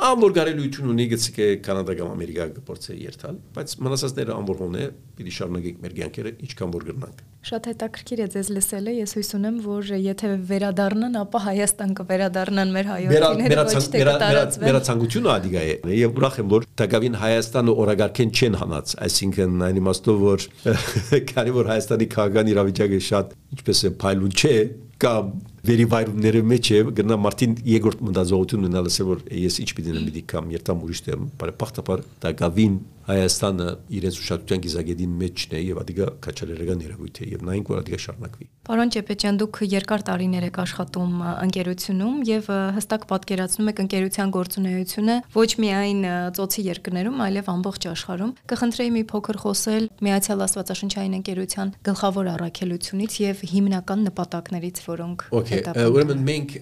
չդառնալ 0.00 0.16
ամոր 0.16 0.32
գարելություն 0.36 0.90
ունի 0.94 1.06
գցիկ 1.12 1.38
է 1.40 1.46
կանադա 1.64 1.94
կամ 1.98 2.12
ամերիկա 2.14 2.44
գործե 2.66 2.94
երթալ 3.00 3.36
բայց 3.56 3.74
մնացածները 3.84 4.32
ամբողջն 4.36 4.76
է 4.80 4.86
պիտի 5.20 5.34
շարունակենք 5.36 5.82
մեր 5.84 5.94
կյանքերը 5.98 6.32
ինչքան 6.46 6.72
որ 6.74 6.86
գրնանք 6.88 7.20
շատ 7.50 7.68
հետաքրքիր 7.70 8.20
է 8.20 8.26
ձեզ 8.34 8.48
լսելը 8.56 8.94
ես 8.96 9.14
հույս 9.16 9.30
ունեմ 9.40 9.58
որ 9.64 9.92
եթե 10.00 10.30
վերադառնան 10.50 11.18
ապա 11.20 11.40
Հայաստան 11.46 11.94
կվերադառնան 12.00 12.74
մեր 12.76 12.90
հայրենիները 12.90 13.64
ոչ 13.70 13.84
թե 13.90 14.02
կտարածվեն 14.04 14.68
վերացանկությունը 14.70 15.32
ադիգա 15.36 15.62
է 15.70 15.96
եւ 16.00 16.20
ուրախ 16.20 16.36
եմ 16.40 16.52
որ 16.52 16.68
դակավին 16.80 17.16
Հայաստանը 17.20 17.76
օրագարկեն 17.84 18.34
չեն 18.40 18.60
հանած 18.60 18.94
այսինքն 19.08 19.64
այն 19.70 19.80
իմաստով 19.80 20.22
որ 20.26 20.46
քանի 21.32 21.56
որ 21.56 21.72
Հայաստանի 21.72 22.10
քաղաքական 22.16 22.52
իրավիճակը 22.54 23.02
շատ 23.08 23.34
ինչպես 23.56 23.84
է 23.88 23.94
փայլուն 24.04 24.36
չէ 24.36 24.54
կամ 25.00 25.32
վերիվայրումների 25.68 26.40
մեջ 26.50 26.70
է 26.76 26.78
գնա 26.98 27.18
Մարտին 27.20 27.56
երկրորդ 27.68 28.04
մտածողություն 28.08 28.64
ունենալը 28.68 29.06
որ 29.10 29.24
ես 29.40 29.58
ինչ 29.64 29.70
պիտի 29.76 29.96
նեմ 29.96 30.06
պիտի 30.08 30.22
կամ 30.32 30.54
երթամ 30.56 30.86
ուրիշ 30.86 31.02
տեղ 31.08 31.26
բարեփոխտապար 31.40 32.04
դա 32.24 32.32
գավին 32.40 32.78
Հայաստանը 33.10 33.66
իրենց 33.96 34.16
ուշադրության 34.20 34.60
գիզագետին 34.64 35.14
մեջն 35.20 35.54
է 35.56 35.60
եւ 35.64 35.78
ադիգա 35.80 36.06
քաչալերական 36.24 36.82
երևույթ 36.84 37.16
է 37.20 37.28
եւ 37.30 37.40
նայենք 37.48 37.70
որ 37.72 37.78
ադիգա 37.80 37.98
շարունակվի։ 38.04 38.46
Պարոն 38.70 38.92
Ճեպեջյան, 38.94 39.38
դուք 39.40 39.58
երկար 39.72 40.04
տարիներ 40.10 40.46
եք 40.46 40.60
աշխատում 40.62 41.14
ընկերությունում 41.30 42.20
եւ 42.28 42.50
հստակ 42.76 43.06
պատկերացնում 43.10 43.70
եք 43.72 43.82
ընկերության 43.84 44.34
գործունեությունը 44.36 45.16
ոչ 45.34 45.50
միայն 45.64 46.00
ծոցի 46.38 46.64
երկրներում, 46.70 47.18
այլև 47.26 47.50
ամբողջ 47.50 47.88
աշխարհում։ 47.90 48.32
Կխնդրեի 48.52 48.94
մի 48.94 49.02
փոքր 49.10 49.40
խոսել 49.40 49.90
Միացյալ 50.06 50.44
Աստվածաշնչային 50.46 51.18
ընկերության 51.18 51.74
գլխավոր 51.90 52.30
առաքելությունից 52.36 53.18
եւ 53.26 53.44
հիմնական 53.50 54.06
նպատակներից, 54.10 54.84
որոնք 54.90 55.24
Okay, 55.40 55.62
ուրեմն 55.90 56.26
մենք 56.26 56.54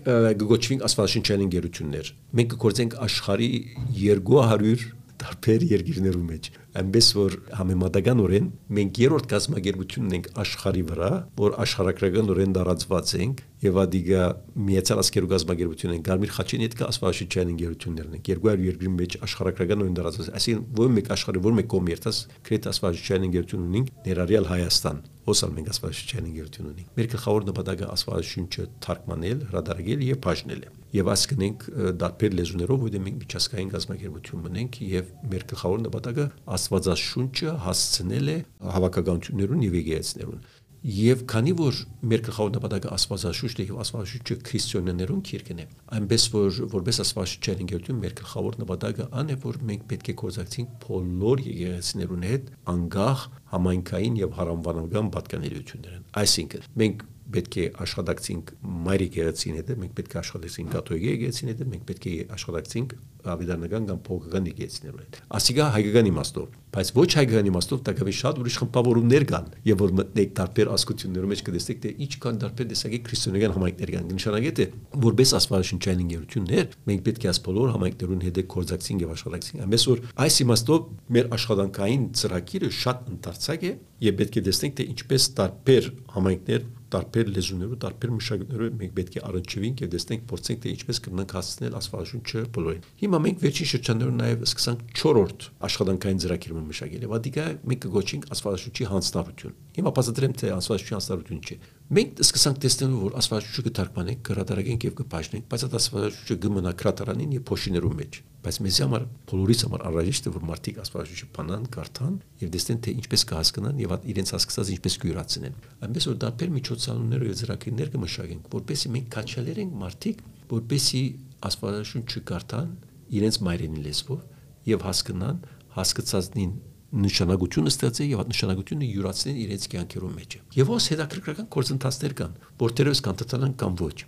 գոչվենք 0.42 0.86
Աստվածաշնչային 0.88 1.44
ընկերություններ։ 1.48 2.12
Մենք 2.38 2.54
կգործենք 2.54 2.96
աշխարհի 3.08 3.50
200 3.98 4.97
տարբեր 5.22 5.64
երկիրներու 5.72 6.24
մեջ 6.28 6.48
այնպես 6.78 7.06
որ 7.16 7.34
համեմատականորեն 7.58 8.48
մենք 8.78 8.98
երրորդ 9.02 9.28
կազմակերպությունն 9.32 10.16
ենք 10.18 10.28
աշխարի 10.42 10.84
վրա 10.88 11.10
որ 11.40 11.56
աշխարհակրական 11.64 12.52
դարածված 12.58 13.12
ենք 13.18 13.42
եւ 13.64 13.78
ադիգա 13.82 14.24
միացյալ 14.68 15.02
ասկերու 15.02 15.30
գազագերբություն 15.32 15.94
են 15.96 16.04
Գարմիր 16.06 16.32
Խաչին 16.36 16.64
հետ 16.64 16.82
ասվաշիչյան 16.88 17.52
ընկերություններն 17.54 18.16
են 18.18 18.24
200 18.28 18.64
երկրի 18.68 18.92
մեջ 18.98 19.16
աշխարհակրական 19.26 19.84
օրեն 19.84 19.98
դարածված 19.98 20.32
այսինքն 20.38 20.64
որ 20.78 20.92
մեկ 20.98 21.12
աշխարհի 21.18 21.42
որ 21.48 21.56
մեկ 21.58 21.70
կոմերտաս 21.74 22.20
քրետ 22.48 22.68
ասվաշիչյան 22.72 23.28
ընկերություն 23.28 23.68
ունենք 23.68 23.94
ներառյալ 24.06 24.50
Հայաստան 24.54 25.00
ոսալ 25.28 25.56
մենք 25.58 25.72
ասվաշիչյան 25.74 26.28
ընկերություն 26.32 26.68
ունենք 26.72 26.98
մեր 26.98 27.10
գլխավոր 27.18 27.48
նպատակը 27.50 27.90
ասվաշունչը 27.98 28.68
թարգմանել 28.86 29.48
հրադարագել 29.50 30.06
եւ 30.12 30.22
բաժնել 30.28 30.62
է 30.68 30.77
եւ 30.94 31.10
այս 31.12 31.24
կնենք 31.32 31.66
դարբեր 32.02 32.36
լեզուներով 32.38 32.84
որ 32.86 33.00
մենք 33.08 33.18
միջազգային 33.24 33.72
գազագերբություն 33.74 34.44
մնենք 34.46 34.78
եւ 34.88 35.10
մեր 35.32 35.44
գլխավոր 35.52 35.82
նպատակը 35.88 36.28
աստվածաշունչը 36.58 37.56
հասցնել 37.66 38.32
է 38.32 38.38
հավաքականություններուն 38.78 39.66
եւ 39.68 39.78
եկեղեցիներուն 39.78 40.40
Եվ 40.78 41.22
քանի 41.26 41.52
որ 41.58 41.78
մեր 42.06 42.20
գլխավոր 42.28 42.50
նպատակը 42.54 42.90
աստվածաշուչն 42.94 43.62
է 43.62 43.64
եւ 43.66 43.78
աստվածաշուչը 43.82 44.36
քրիստոնյաներուն 44.46 45.22
քիրքն 45.26 45.58
է, 45.58 45.66
այնպես 45.96 46.26
որ 46.34 46.60
որպես 46.74 47.00
աստվածաշուչային 47.02 47.64
ընկերություն 47.64 47.98
մեր 48.04 48.14
գլխավոր 48.20 48.58
նպատակը 48.62 49.08
ան 49.18 49.32
է 49.34 49.38
որ 49.42 49.58
մենք 49.72 49.84
պետք 49.90 50.12
է 50.12 50.16
կորզակցենք 50.22 50.78
բոլոր 50.86 51.44
եկեղեցիներուն 51.48 52.26
հետ 52.30 52.50
անգախ 52.78 53.26
համայնքային 53.58 54.18
եւ 54.22 54.38
հարանվանական 54.38 55.10
պատկանելիություններն։ 55.18 56.08
Այսինքն 56.22 56.70
մենք 56.78 57.06
պետք 57.34 57.56
է 57.58 57.64
աշխատակցենք 57.84 58.52
մայր 58.88 59.04
եկեղեցին 59.04 59.58
հետ, 59.58 59.72
մենք 59.82 59.94
պետք 59.98 60.14
է 60.14 60.18
աշխատակցենք 60.22 60.70
կաթողիկ 60.74 61.06
եկեղեցին 61.08 61.50
հետ, 61.52 61.64
մենք 61.72 61.84
պետք 61.88 62.06
է 62.08 62.14
աշխատակցենք 62.38 62.94
ավիդանական 63.34 63.88
կամ 63.88 63.98
փողական 64.08 64.48
եկեղեցիներով 64.48 65.00
հետ։ 65.02 65.18
Ասիգա 65.38 65.66
հայկական 65.74 66.08
իմաստով, 66.08 66.48
բայց 66.68 66.90
ոչ 66.98 67.10
հայկական 67.18 67.48
իմաստով 67.48 67.82
տակավի 67.88 68.14
շատ 68.18 68.40
ուրիշ 68.42 68.56
խմբավորումներ 68.58 69.24
կան, 69.28 69.46
եւ 69.68 69.82
որ 69.82 69.94
մտնեք 69.98 70.32
տարբեր 70.38 70.70
ասկություններով 70.78 71.32
մեջ 71.32 71.42
կտեսնեք 71.48 71.80
թե 71.84 71.92
ինչ 72.04 72.12
կան 72.24 72.40
տարբեր 72.44 72.68
տեսակի 72.72 73.00
քրիստոնեական 73.08 73.54
համայնքներ 73.58 73.92
կան։ 73.98 74.08
Նշանակետ 74.18 74.58
է, 74.58 74.66
որպես 75.08 75.34
աստվածաշնչային 75.38 76.02
ընկերություններ 76.08 76.66
մենք 76.88 77.04
պետք 77.08 77.26
է 77.28 77.30
աս 77.32 77.40
բոլոր 77.48 77.72
համայնքներուն 77.78 78.24
հետ 78.28 78.40
կորզակցենք 78.52 79.04
եւ 79.04 79.12
աշխատակցենք։ 79.18 79.62
Ամենից 79.68 79.86
որ 79.88 80.02
այս 80.28 80.40
իմաստով 80.44 80.88
մեր 81.18 81.30
աշխատանքային 81.38 82.08
ծրագիրը 82.18 82.72
շատ 82.78 83.06
ընդարձակ 83.18 83.68
է 83.68 83.72
եւ 84.08 84.18
պետք 84.18 84.38
է 84.38 84.42
տեսնենք 84.48 84.76
թե 84.78 84.84
ինչպես 84.94 85.28
տարբեր 85.38 85.88
համայնքներ 86.14 86.66
տարբեր 86.88 87.30
լեզուներով, 87.36 87.78
տարբեր 87.82 88.12
մշակույթներով 88.16 88.76
մենք 88.80 88.92
պետք 88.96 89.16
է 89.18 89.22
առնչվենք 89.28 89.82
եւ 89.84 89.90
տեսնենք, 89.92 90.22
փորձենք 90.30 90.62
թե 90.64 90.70
ինչպես 90.72 91.00
կնանք 91.04 91.34
հասցնել 91.36 91.76
աստվածաշունչը 91.78 92.44
բոլորին։ 92.56 92.86
Հիմա 93.02 93.17
մենք 93.24 93.42
վերջին 93.42 93.68
շրջաններում 93.72 94.18
նաեւ 94.18 94.44
սկսանք 94.48 94.80
4-րդ 94.98 95.46
աշխատանքային 95.68 96.20
ծրագիրը 96.24 96.62
մշակել 96.68 97.04
եւ 97.06 97.14
ադիկա 97.18 97.44
մենք 97.68 97.82
կգոչենք 97.84 98.26
աստվածաշունչի 98.34 98.88
հանձնարարություն։ 98.92 99.58
Հիմա 99.78 99.92
բացատրեմ 99.98 100.34
թե 100.38 100.52
աստվածաշունչի 100.58 100.96
հանձնարարություն 100.98 101.42
չէ։ 101.48 101.58
Մենք 101.88 102.22
սկսանք 102.28 102.58
տեսնելու, 102.68 103.02
որ 103.08 103.14
աստվածաշունչը 103.18 103.64
կթարգմանենք, 103.68 104.24
կհրատարակենք 104.28 104.88
եւ 104.88 104.96
կբաժնենք, 104.98 105.46
բայց 105.48 105.62
այդ 105.68 105.78
աստվածաշունչը 105.78 106.38
կմնա 106.44 106.72
քրատարանին 106.82 107.36
եւ 107.38 107.46
փոշիներում 107.48 107.96
մեջ 107.98 108.18
բայց 108.38 108.56
մեզ 108.64 108.76
համար 108.84 109.04
բոլորիս 109.28 109.62
համար 109.66 109.82
անհրաժեշտ 109.88 110.28
է 110.28 110.32
որ 110.34 110.44
մարդիկ 110.48 110.76
աստվածաշունչը 110.84 111.26
բանան, 111.38 111.64
կարդան 111.74 112.14
եւ 112.38 112.52
տեսնեն 112.54 112.78
թե 112.86 112.92
ինչպես 112.98 113.24
կհասկանան 113.28 113.80
եւ 113.82 113.94
իրենց 114.12 114.32
հասկացած 114.36 114.70
ինչպես 114.78 114.96
կյուրացնեն։ 115.02 115.58
Այնպես 115.88 116.06
որ 116.08 116.18
դարբեր 116.22 116.52
միջոցառումներ 116.54 117.24
եւ 117.28 117.34
ծրագրեր 117.42 117.90
կմշակենք, 117.98 118.48
որպեսզի 118.54 118.92
մենք 118.94 119.10
քաչալերենք 119.18 119.74
մարդիկ, 119.82 120.22
որպեսզի 120.54 121.02
աստվածաշունչը 121.48 122.22
կարդան 122.28 122.70
իրենց 123.18 123.38
մայրենի 123.48 123.84
լեզվով 123.88 124.20
եւ 124.68 124.84
հասկանան 124.88 125.38
հասկացածնին 125.78 126.52
նշանակությունը 126.88 127.70
ստեղծե 127.72 128.04
եւ 128.08 128.20
այդ 128.22 128.30
նշանակությունը 128.32 128.86
յուրացնեն 128.88 129.40
իրենց 129.44 129.64
կյանքերում 129.72 130.14
մեջ։ 130.18 130.36
Եվ 130.56 130.70
ոս 130.72 130.86
հետաքրքրական 130.92 131.48
կորցընթացներ 131.52 132.14
կան, 132.18 132.32
որտերևս 132.62 133.02
կան 133.04 133.18
տտանան 133.22 133.52
կամ 133.60 133.76
ոչ։ 133.82 133.98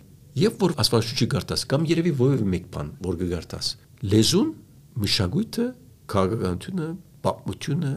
Եվ 0.41 0.57
որ 0.61 0.73
աստվածաշունչի 0.81 1.27
գարտաս 1.31 1.65
կամ 1.71 1.85
երևի 1.91 2.13
ովևէ 2.25 2.47
մեկ 2.51 2.65
բան, 2.73 2.89
որ 3.05 3.17
կգարտաս, 3.21 3.69
լեզուն, 4.11 4.49
մշակույթը, 5.01 5.65
քաղաքականությունը, 6.11 6.87
պատմությունը, 7.21 7.93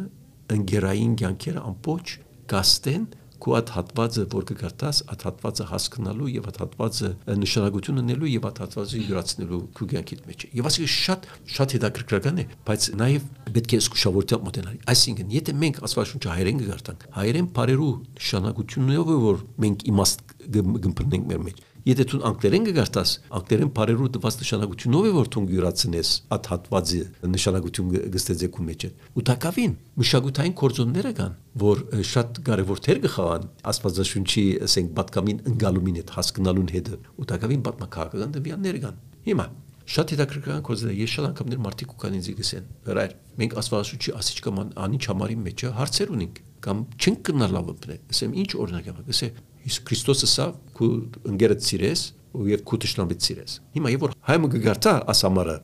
ընկերային 0.54 1.14
կյանքերը 1.25 1.62
ամբողջ 1.70 2.14
գաստեն 2.52 3.04
քո 3.44 3.54
այդ 3.58 3.70
հատվածը 3.74 4.22
որ 4.32 4.44
կգարտաս 4.48 5.00
այդ 5.12 5.24
հատվածը 5.28 5.66
հասկանալու 5.68 6.28
եւ 6.32 6.46
այդ 6.48 6.60
հատվածը 6.62 7.10
նշանակություն 7.44 8.00
ունելու 8.04 8.30
եւ 8.32 8.46
այդ 8.48 8.60
հատվածը 8.64 9.02
յուրացնելու 9.04 9.60
քո 9.76 9.88
կյանքիդ 9.92 10.22
մեջ 10.30 10.46
եւ 10.60 10.68
ասի 10.70 10.88
շատ 10.94 11.28
շատ 11.54 11.76
հետաքրքրական 11.76 12.40
է 12.40 12.46
բայց 12.64 12.88
նաեւ 13.04 13.28
պետք 13.58 13.74
է 13.74 13.80
զգուշավորությամբ 13.84 14.48
մոտենալ 14.48 14.80
այսինքն 14.94 15.34
եթե 15.34 15.56
մենք 15.60 15.82
աստվածաշունչը 15.84 16.32
հայերեն 16.34 16.64
կգարտանք 16.64 17.06
հայերեն 17.20 17.50
բարերու 17.58 17.92
նշանակություններով 18.24 19.14
որ 19.28 19.44
մենք 19.64 19.86
իմաստ 19.92 20.36
գմփնենք 20.54 21.30
մեր 21.34 21.46
մեջ 21.48 21.62
Եթե 21.85 22.05
դու 22.09 22.19
անգլերեն 22.25 22.62
կգարտաս, 22.64 23.11
անգլերեն 23.37 23.71
բարերու 23.76 24.07
տված 24.14 24.37
նշանակությունով 24.41 25.05
է 25.05 25.11
որ 25.14 25.26
դու 25.35 25.43
գյուրացնես 25.50 26.12
այդ 26.33 26.47
հատվածի 26.49 27.00
նշանակություն 27.35 27.91
գստեձեկու 28.14 28.64
մեջ։ 28.69 28.87
Ու 29.21 29.25
տակավին 29.29 29.75
մշակութային 30.00 30.55
կորձոնները 30.64 31.12
կան, 31.21 31.37
որ 31.64 31.83
շատ 32.09 32.41
կարևոր 32.49 32.81
թեր 32.88 33.03
կխաղան 33.05 33.45
աստվածաշունչի, 33.75 34.47
ասենք, 34.64 34.88
պատկամին 34.97 35.45
ընկալումին 35.53 36.00
հետ 36.00 36.14
հասկանալուն 36.17 36.73
հետ։ 36.73 36.91
Ու 37.21 37.29
տակավին 37.35 37.69
պատմակահաղական 37.69 38.35
դեպիաններ 38.38 38.81
կան։ 38.88 38.99
Հիմա 39.29 39.49
Շատ 39.85 40.12
հետաքրքրական 40.14 40.62
կոզել 40.64 40.91
է, 40.91 40.95
ես 40.97 41.11
շատ 41.12 41.26
անգամներ 41.29 41.59
մարդիկ 41.61 41.91
ու 41.93 41.97
կան 42.00 42.14
ինձ 42.17 42.29
գսեն։ 42.38 42.69
Հրայր, 42.87 43.11
մենք 43.37 43.57
աստվածաշունչի 43.61 44.14
ասիչ 44.17 44.37
կամ 44.47 44.61
անի 44.81 45.00
չամարի 45.05 45.37
մեջ 45.45 45.64
հարցեր 45.76 46.12
ունենք 46.14 46.41
կամ 46.64 46.81
չենք 46.97 47.21
կնալ 47.29 47.53
լավը 47.55 47.75
բնե։ 47.85 47.99
Ասեմ 48.14 48.37
ինչ 48.41 48.50
օրինակ 48.64 48.88
եմ, 48.88 49.03
ասե 49.12 49.29
իսկ 49.64 49.87
Քրիստոսը 49.88 50.28
սա 50.35 50.47
քու 50.76 50.90
ընկերդ 51.30 51.64
սիրես 51.68 52.02
ու 52.35 52.49
եւ 52.50 52.64
քու 52.68 52.78
ճշնամիտ 52.85 53.25
սիրես։ 53.28 53.56
Հիմա 53.75 53.94
եւ 53.94 54.04
որ 54.04 54.14
հայմը 54.28 54.50
գարտա 54.64 54.94
ասամարը 55.14 55.56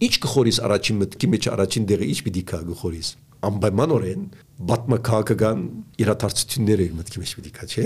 ինչ 0.00 0.14
կխորիս 0.24 0.58
առաջին 0.64 1.00
մտքի 1.00 1.28
մեջ 1.34 1.46
առաջին 1.54 1.86
դեղը 1.90 2.06
ինչ 2.10 2.20
պիտի 2.26 2.42
կա 2.50 2.60
գխորիս 2.70 3.08
անպայմանորեն 3.50 4.22
բատմակահական 4.70 5.64
իրադարձությունները 6.00 6.86
իր 6.86 6.94
մտքի 7.00 7.20
մեջ 7.20 7.34
պիտի 7.40 7.52
կա 7.56 7.68
չէ 7.70 7.84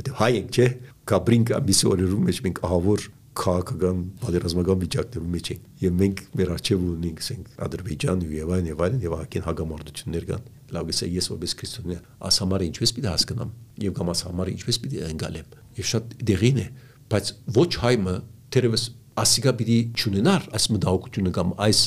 որտեղ 0.00 0.18
հայ 0.20 0.30
ենք 0.34 0.58
չէ 0.58 0.66
կաբրինկ 1.12 1.52
ամիսի 1.58 1.88
օրերում 1.94 2.28
մեջ 2.28 2.40
մենք 2.44 2.60
ահավոր 2.68 3.06
քաղաքական 3.34 4.00
պատերազմական 4.22 4.82
վիճակներում 4.84 5.30
մեջ 5.34 5.50
ենք 5.54 5.84
եւ 5.84 5.94
մենք 6.00 6.20
մեր 6.38 6.52
արժեվ 6.54 6.84
ունենք 6.94 7.22
ասենք 7.24 7.62
Ադրբեջան 7.66 8.24
եւ 8.34 8.52
այլն 8.54 8.68
եւ 8.70 8.82
այլն 8.86 9.04
եւ 9.04 9.16
ակին 9.18 9.46
հագամարտություններ 9.48 10.26
կան 10.30 10.44
լավ 10.74 10.90
գսե 10.90 11.08
ես 11.14 11.30
որպես 11.34 11.54
քրիստոնյա 11.60 12.00
աս 12.30 12.40
համարը 12.44 12.68
ինչպես 12.70 12.94
պիտի 12.94 13.10
հասկանամ 13.10 13.54
եւ 13.84 13.96
կամ 13.98 14.12
աս 14.14 14.24
համարը 14.28 14.54
ինչպես 14.54 14.80
պիտի 14.84 15.02
ընկալեմ 15.10 15.56
եւ 15.78 15.88
շատ 15.94 16.14
դեղին 16.30 16.60
է 16.64 16.68
բայց 17.14 17.32
ոչ 17.58 17.70
հայմը 17.84 18.14
թերևս 18.54 18.86
ասիկա 19.14 19.52
պիտի 19.58 19.76
ճունենար 19.94 20.46
այս 20.58 20.64
մտահոգությունը 20.74 21.32
կամ 21.36 21.50
այս 21.64 21.80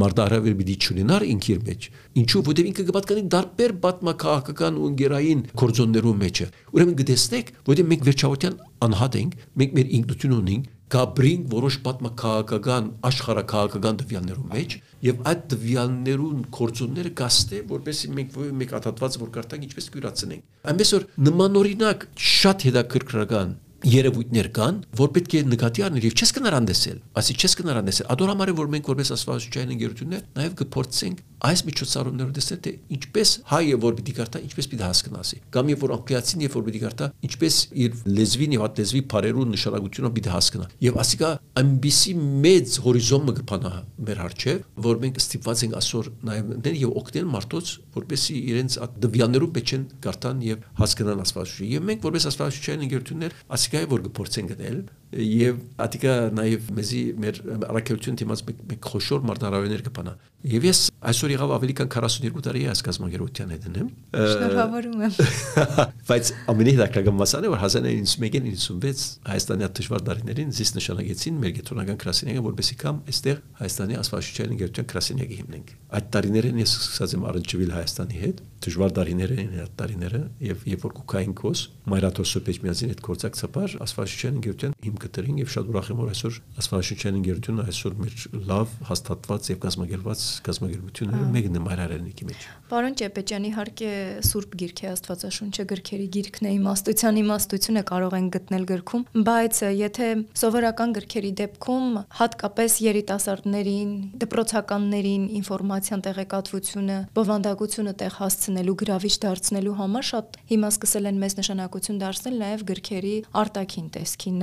մարտահրավեր 0.00 0.56
պիտի 0.58 0.74
ճունենար 0.84 1.24
ինքիր 1.32 1.62
մեջ 1.68 1.86
ինչու 2.20 2.42
որտեղ 2.48 2.68
ինքը 2.70 2.84
կպատկանի 2.90 3.22
դարբեր 3.34 3.74
պատմակահաղական 3.84 4.76
ու 4.80 4.90
ընկերային 4.90 5.44
կորձոններու 5.64 6.14
մեջը 6.20 6.48
ուրեմն 6.76 6.98
գտեսնեք 7.00 7.52
որտեղ 7.70 7.88
մենք 7.94 8.04
վերջավորության 8.10 8.58
անհատ 8.84 9.18
ենք 9.22 9.38
մենք 9.64 9.76
մեր 9.80 9.94
ինքնություն 10.00 10.36
ունենք 10.44 10.73
գաբրին 10.92 11.44
որոշ 11.52 11.76
պատմակահաղական 11.84 12.88
աշխարհակահաղական 13.08 14.00
դվյալներու 14.02 14.44
մեջ 14.50 14.74
եւ 15.08 15.22
այդ 15.30 15.46
դվյալներուն 15.54 16.42
կորձոնները 16.58 17.12
գաստե 17.20 17.60
որպեսզի 17.72 18.10
մենք 18.18 18.36
մեկ 18.60 18.74
աթաթված 18.78 19.18
որ 19.24 19.32
կարտանք 19.38 19.66
ինչպես 19.68 19.88
կյուրացնենք 19.94 20.70
այնպես 20.74 20.92
որ 20.94 21.06
նմանօրինակ 21.28 22.06
շատ 22.34 22.66
հետաքրքրական 22.68 23.54
երևույթներ 23.84 24.48
կան, 24.56 24.80
որ 24.96 25.10
պետք 25.14 25.34
է 25.34 25.42
նկատի 25.50 25.84
առնել 25.84 26.06
եւ 26.08 26.14
չես 26.16 26.32
կնար 26.38 26.56
անդեսել։ 26.60 26.98
Այսի 27.20 27.36
չես 27.36 27.56
կնար 27.60 27.80
անդեսել։ 27.82 28.08
Ադոր 28.14 28.32
համար 28.32 28.52
է 28.52 28.54
որ 28.60 28.70
մենք 28.74 28.90
որպես 28.94 29.12
աստվածաշրջային 29.14 29.74
ընկերություններ 29.74 30.22
նաեւ 30.40 30.54
կփորձենք 30.64 31.22
այս 31.44 31.60
միջոցառումներով 31.68 32.30
տեսնել 32.38 32.60
թե 32.64 32.72
ինչպես 32.94 33.30
հայը 33.50 33.78
որ 33.84 33.96
պիտի 33.98 34.14
կարդա, 34.16 34.40
ինչպես 34.44 34.68
պիտի 34.72 34.84
հասկանասի։ 34.84 35.38
Կամ 35.54 35.72
եւ 35.74 35.82
որ 35.84 35.92
անգլիացին 35.94 36.44
եւ 36.44 36.54
որ 36.54 36.64
պիտի 36.64 36.80
կարդա, 36.84 37.08
ինչպես 37.28 37.58
իր 37.84 37.98
լեզվին 38.14 38.54
եւ 38.54 38.64
հատ 38.64 38.80
լեզվի 38.80 39.02
բարերու 39.12 39.44
նշանակությունը 39.52 40.10
պիտի 40.14 40.32
հասկանա։ 40.34 40.68
Եվ 40.84 40.98
ասիկա 41.04 41.30
այնպիսի 41.60 42.14
մեծ 42.44 42.78
հորիզոնը 42.84 43.34
կփանա 43.44 43.74
մեր 44.08 44.22
արչեւ, 44.24 44.64
որ 44.84 45.02
մենք 45.04 45.20
ստիպված 45.20 45.64
ենք 45.64 45.76
այսօր 45.84 46.10
նաեւ 46.24 46.70
եւ 46.84 46.96
օգնել 47.04 47.28
մարդոց, 47.34 47.74
որպեսի 47.94 48.36
իրենց 48.54 48.78
դվյաններով 49.04 49.52
մեջ 49.54 49.74
են 49.74 49.84
կարդան 50.04 50.42
եւ 50.44 50.64
հասկանան 50.80 51.22
աստվածաշունչը։ 51.24 51.68
Եվ 51.74 51.86
մենք 51.90 52.04
որպես 52.08 52.26
աստվածաշունչային 52.30 52.84
ընկերություններ 52.84 53.36
ասիկա 53.54 53.73
է 53.80 53.84
որ 53.90 54.04
կփորձենք 54.08 54.52
գնել 54.54 54.78
եւ 55.14 55.58
ատիկա 55.84 56.14
նաեւ 56.34 56.70
մեզի 56.78 57.00
մեր 57.24 57.40
առաքելություն 57.70 58.20
դիմաց 58.20 58.42
մեկ 58.70 58.88
խոշոր 58.90 59.26
մարտահրավերներ 59.30 59.84
կփանա 59.88 60.14
եւ 60.44 60.66
ես 60.68 60.80
այսօր 61.08 61.32
եղավ 61.34 61.52
ավելի 61.54 61.74
քան 61.78 61.90
42 61.94 62.42
տարի 62.44 62.64
է 62.64 62.70
այս 62.72 62.82
կազմակերպության 62.84 63.54
հետ 63.54 63.68
եմ 63.80 63.88
շնորհավորում 64.14 65.04
եմ 65.06 65.14
բայց 66.10 66.32
ամենի 66.52 66.74
հետաքրքրական 66.74 67.16
մասն 67.20 67.48
է 67.48 67.52
որ 67.54 67.62
1991-ին 67.64 68.50
96 68.60 69.06
հայաստանի 69.30 69.70
դժվար 69.80 70.04
տարիներին 70.10 70.52
զիս 70.58 70.74
նշանակեցին 70.80 71.40
մեր 71.44 71.56
գետրոնական 71.60 72.00
քրասենյակը 72.04 72.44
որպեսի 72.50 72.78
կամ 72.84 73.00
այստեղ 73.14 73.40
հայաստանի 73.64 74.00
ասֆալտային 74.04 74.54
ընկերության 74.58 74.90
քրասենյակը 74.92 75.40
հիմնենք 75.40 75.74
այդ 75.94 76.06
տարիներին 76.14 76.56
ես 76.58 76.72
սկսած 76.74 77.12
եմ 77.14 77.24
առնչվել 77.28 77.72
Հայաստանի 77.74 78.16
հետ 78.18 78.40
դժվար 78.64 78.94
տարիներ 78.96 79.32
էին 79.34 79.52
այդ 79.62 79.74
տարիները 79.78 80.20
եւ 80.46 80.64
երբ 80.70 80.84
որ 80.84 80.94
կուկային 80.98 81.34
կոս 81.38 81.62
մայրաթոսը 81.92 82.42
Պեչմիածին 82.48 82.92
հետ 82.94 83.02
կորցակցաբար 83.08 83.76
ասֆալտային 83.84 84.38
ընկերության 84.40 84.74
հիմքը 84.84 85.03
դրին 85.14 85.38
եւ 85.42 85.50
շատ 85.54 85.70
ուրախ 85.74 85.88
եմ 85.92 86.00
որ 86.00 86.10
այսօր 86.14 86.38
ասֆալտային 86.64 87.18
ընկերությունը 87.20 87.64
այսօր 87.64 87.94
մեր 88.04 88.14
լավ 88.48 88.74
հաստատված 88.88 89.48
եւ 89.50 89.58
կազմակերպված 89.64 90.22
կազմակերպությունները 90.48 91.28
մեկն 91.34 91.58
է 91.58 91.62
մայրարենիքի 91.64 92.28
մեջ։ 92.28 92.46
Պարոն 92.74 92.96
Ճեպեջյան, 93.00 93.46
իհարկե 93.50 93.90
Սուրբ 94.24 94.54
Գիրքի 94.64 94.86
Աստվածաշունչը 94.94 95.64
գրքերի 95.74 96.06
գիրքն 96.14 96.48
է, 96.48 96.52
իմաստության 96.54 97.18
իմաստությունը 97.24 97.82
կարող 97.90 98.16
են 98.18 98.28
գտնել 98.34 98.64
գրքում, 98.70 99.04
բայց 99.28 99.60
եթե 99.84 100.08
սովորական 100.44 100.94
գրքերի 100.98 101.32
դեպքում 101.40 101.98
հատկապես 102.18 102.78
երիտասարդներին, 102.84 103.92
դպրոցականներին 104.24 105.24
ինֆորմացիան 105.44 106.04
տեղեկատվությունը, 106.08 106.98
բովանդակությունը 107.18 107.94
տեղ 108.04 108.18
հասցնելու, 108.24 108.76
գրավիչ 108.84 109.14
դարձնելու 109.24 109.76
համար 109.84 110.08
շատ 110.10 110.38
հիմա 110.54 110.70
սկսել 110.74 111.08
են 111.10 111.20
մեծ 111.24 111.36
նշանակություն 111.40 112.00
դարձնել 112.04 112.36
նաև 112.44 112.64
գրքերի 112.70 113.14
արտաքին 113.44 113.88
տեսքին, 113.94 114.38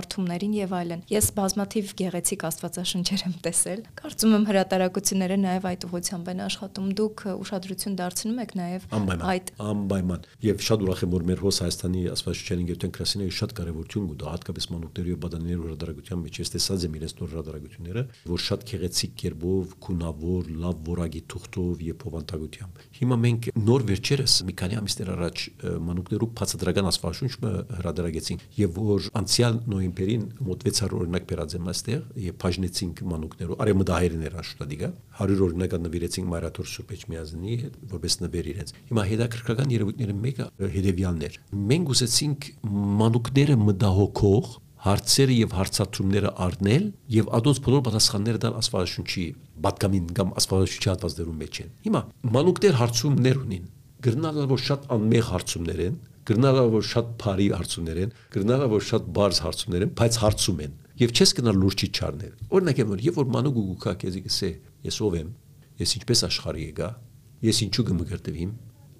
նկարազարդումներին 0.00 0.54
եւ 0.56 0.72
այլն։ 0.76 1.02
Ես 1.10 1.26
բազմաթիվ 1.36 1.90
գեղեցիկ 2.00 2.44
Աստվածաշունչեր 2.48 3.22
եմ 3.26 3.34
տեսել։ 3.44 3.80
Կարծում 4.00 4.34
եմ 4.36 4.44
հրատարակությունները 4.50 5.36
նաև 5.40 5.66
այդ 5.70 5.86
ուղղությամբ 5.90 6.30
են 6.30 6.40
աշխատում։ 6.46 6.88
Դուք 7.00 7.24
ուշադրություն 7.40 7.96
դարձնում 8.00 8.40
եք 8.40 8.54
նաև 8.60 8.86
այդ 9.30 9.52
անպայման 9.60 10.24
եւ 10.40 10.64
շատ 10.70 10.84
ուրախ 10.86 11.02
եմ 11.04 11.14
որ 11.14 11.24
մեր 11.30 11.42
հոս 11.44 11.60
Հայաստանի 11.60 12.02
աստվածաշրջանի 12.10 12.64
գերտեն 12.70 12.94
կրասիները 12.96 13.34
շատ 13.40 13.54
կարեւորություն 13.60 14.08
կուտա 14.10 14.30
հատկապես 14.30 14.68
մանուկների 14.70 15.10
եւ 15.10 15.20
բադանների 15.20 15.60
հրատարակության 15.60 16.20
մեջ 16.24 16.40
ես 16.40 16.52
տեսած 16.54 16.86
եմ 16.86 16.96
իրենց 17.00 17.14
նոր 17.20 17.30
հրատարակությունները 17.34 18.04
որ 18.30 18.44
շատ 18.50 18.66
քեղեցիկ 18.70 19.14
կերպով 19.20 19.74
քունավոր 19.84 20.50
լավ 20.60 20.82
որագի 20.90 21.22
թուղթով 21.30 21.84
եւ 21.90 21.98
փոխանցությամբ 22.00 22.84
հիմա 23.00 23.18
մենք 23.20 23.48
նոր 23.60 23.86
վերջերս 23.90 24.36
մի 24.50 24.54
քանի 24.60 24.78
ամիսներ 24.80 25.10
առաջ 25.16 25.44
մանուկներու 25.90 26.30
բացադրական 26.40 26.90
աստվածաշունչը 26.90 27.52
հրատարակեցին 27.80 28.42
եւ 28.60 28.80
որ 28.80 29.08
անցյալ 29.20 29.60
նոյեմբերին 29.80 30.24
մոտ 30.46 30.64
600 30.68 30.96
օրինակ 31.00 31.26
բերած 31.30 31.54
եմ 31.56 31.68
այստեղ 31.72 32.00
եւ 32.24 32.36
բաժնեցինք 32.44 33.02
մանուկներու 33.10 33.58
արեմդահերներ 33.64 34.36
աշտադիգա 34.40 34.90
100 35.20 35.44
օրինակ 35.46 35.76
նվիրեցինք 35.84 36.30
Մարաթոր 36.30 36.70
Սուրբ 36.70 36.94
Էջմիածնի 36.96 37.58
հետ 37.60 37.78
որպես 37.90 38.16
նվեր 38.20 38.50
իրենց 38.54 38.74
հիմա 38.90 39.04
հետաքրքրական 39.10 39.74
երևույթները 39.74 40.16
մեկը 40.24 40.48
հետևյալներ 40.76 41.38
մենք 41.70 41.94
ուզեցինք 41.96 42.50
մանուկները 43.00 43.56
մտահոգող 43.70 44.52
հարցերը 44.80 45.34
եւ 45.36 45.50
հարցաթումները 45.58 46.30
առնել 46.40 46.84
եւ 47.12 47.26
ադոնց 47.36 47.58
բոլոր 47.66 47.82
պատասխանները 47.88 48.40
տալ 48.40 48.54
աստվածաշունչի 48.60 49.24
պատկամին 49.66 50.06
կամ 50.16 50.30
աստվածաշունչի 50.40 50.90
հատվածներում 50.90 51.42
մեջ 51.42 51.60
են 51.60 51.74
հիմա 51.84 52.02
մանուկներ 52.36 52.78
հարցումներ 52.80 53.42
ունին 53.44 53.66
գրնալը 54.06 54.46
որ 54.50 54.62
շատ 54.70 54.86
անմեղ 54.96 55.26
հարցումներ 55.30 55.82
են 55.84 55.98
գրնաղա 56.30 56.64
որ 56.70 56.86
շատ 56.90 57.10
բարի 57.20 57.46
հարցումներ 57.58 58.00
են, 58.04 58.14
գրնաղա 58.34 58.66
որ 58.70 58.84
շատ 58.86 59.10
բարձ 59.18 59.40
հարցումներ 59.44 59.84
են, 59.86 59.92
բայց 60.00 60.18
հարցում 60.22 60.60
են։ 60.64 60.74
Եվ 61.00 61.14
չես 61.16 61.30
գնալ 61.40 61.60
լուրջի 61.60 61.88
չառնել։ 61.90 62.34
Օրինակ 62.54 62.80
եմ 62.80 62.90
որ 62.90 63.04
երբ 63.06 63.20
որ 63.20 63.30
մանուկ 63.34 63.60
ուգուքա 63.60 63.94
քեզի 64.00 64.22
գսե, 64.26 64.50
ես 64.86 64.98
ով 65.00 65.16
եմ, 65.20 65.30
ես 65.80 65.94
ինչպես 66.00 66.24
աշխարհի 66.30 66.64
եկա, 66.70 66.88
ես 67.50 67.60
ինչու 67.66 67.84
գմգրտվիմ, 67.90 68.50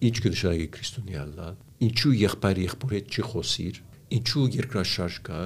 ինչ 0.01 0.17
կնշանակի 0.25 0.69
քրիստոնյալա, 0.75 1.49
ինչու 1.91 2.15
եղբայր 2.21 2.61
եղբոր 2.65 2.95
հետ 2.97 3.11
չի 3.11 3.25
խոսիր, 3.31 3.81
ինչու 4.17 4.47
երկրաշարժ 4.57 5.19
կա, 5.29 5.41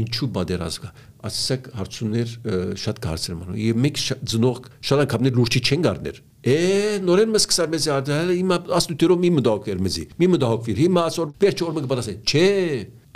ինչու 0.00 0.28
բادرազգա 0.34 0.90
ասեսակ 1.26 1.68
հարցումներ 1.76 2.34
շատ 2.80 3.00
կարծեմ 3.04 3.40
անում 3.44 3.58
եւ 3.60 3.80
մեկ 3.84 3.98
ձնող 4.32 4.60
շարակապներ 4.90 5.34
լուրջ 5.36 5.56
չեն 5.60 5.84
գարներ 5.86 6.20
Է 6.40 7.00
նորեն 7.04 7.34
մեզ 7.34 7.44
սկսար 7.44 7.68
մեզ 7.74 7.86
ադալ 7.98 8.30
հիմա 8.32 8.56
ասնուտերով 8.78 9.18
մի 9.20 9.30
մտահոգեր 9.36 9.80
մեզի։ 9.84 10.04
Մի 10.20 10.28
մտահոգվիր։ 10.34 10.78
Հիմա 10.80 11.02
ասոր 11.10 11.32
վերջ 11.44 11.62
օրը 11.66 11.82
կբացե։ 11.84 12.14
Չէ, 12.24 12.44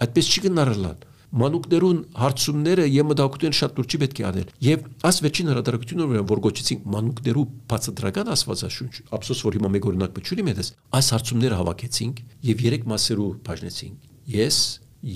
այդպես 0.05 0.29
չի 0.35 0.43
գնարլան 0.45 0.99
մանուկներուն 1.35 2.01
հարցումները 2.15 2.85
եւ 2.95 3.07
մտահոգությունները 3.11 3.59
շատ 3.59 3.73
դուր 3.75 3.89
չի 3.91 3.99
պետք 4.03 4.21
է 4.21 4.27
անել 4.29 4.51
եւ 4.65 4.85
աս 5.09 5.17
վերջին 5.25 5.51
հրատարակությունները 5.51 6.27
որ 6.31 6.43
գոչեցինք 6.45 6.85
մանուկներու 6.95 7.45
բացադրական 7.73 8.31
աստվածաշունչ 8.35 8.93
ափսոս 9.19 9.43
որ 9.49 9.59
հիմա 9.59 9.71
մեկ 9.75 9.89
օրինակ 9.91 10.15
բջուրի 10.15 10.47
մեդես 10.47 10.71
այս 10.95 11.11
հարցումները 11.15 11.59
հավաքեցինք 11.59 12.23
եւ 12.55 12.65
երեք 12.69 12.87
մասերու 12.95 13.29
բաժնեցինք 13.51 14.31
ես 14.35 14.59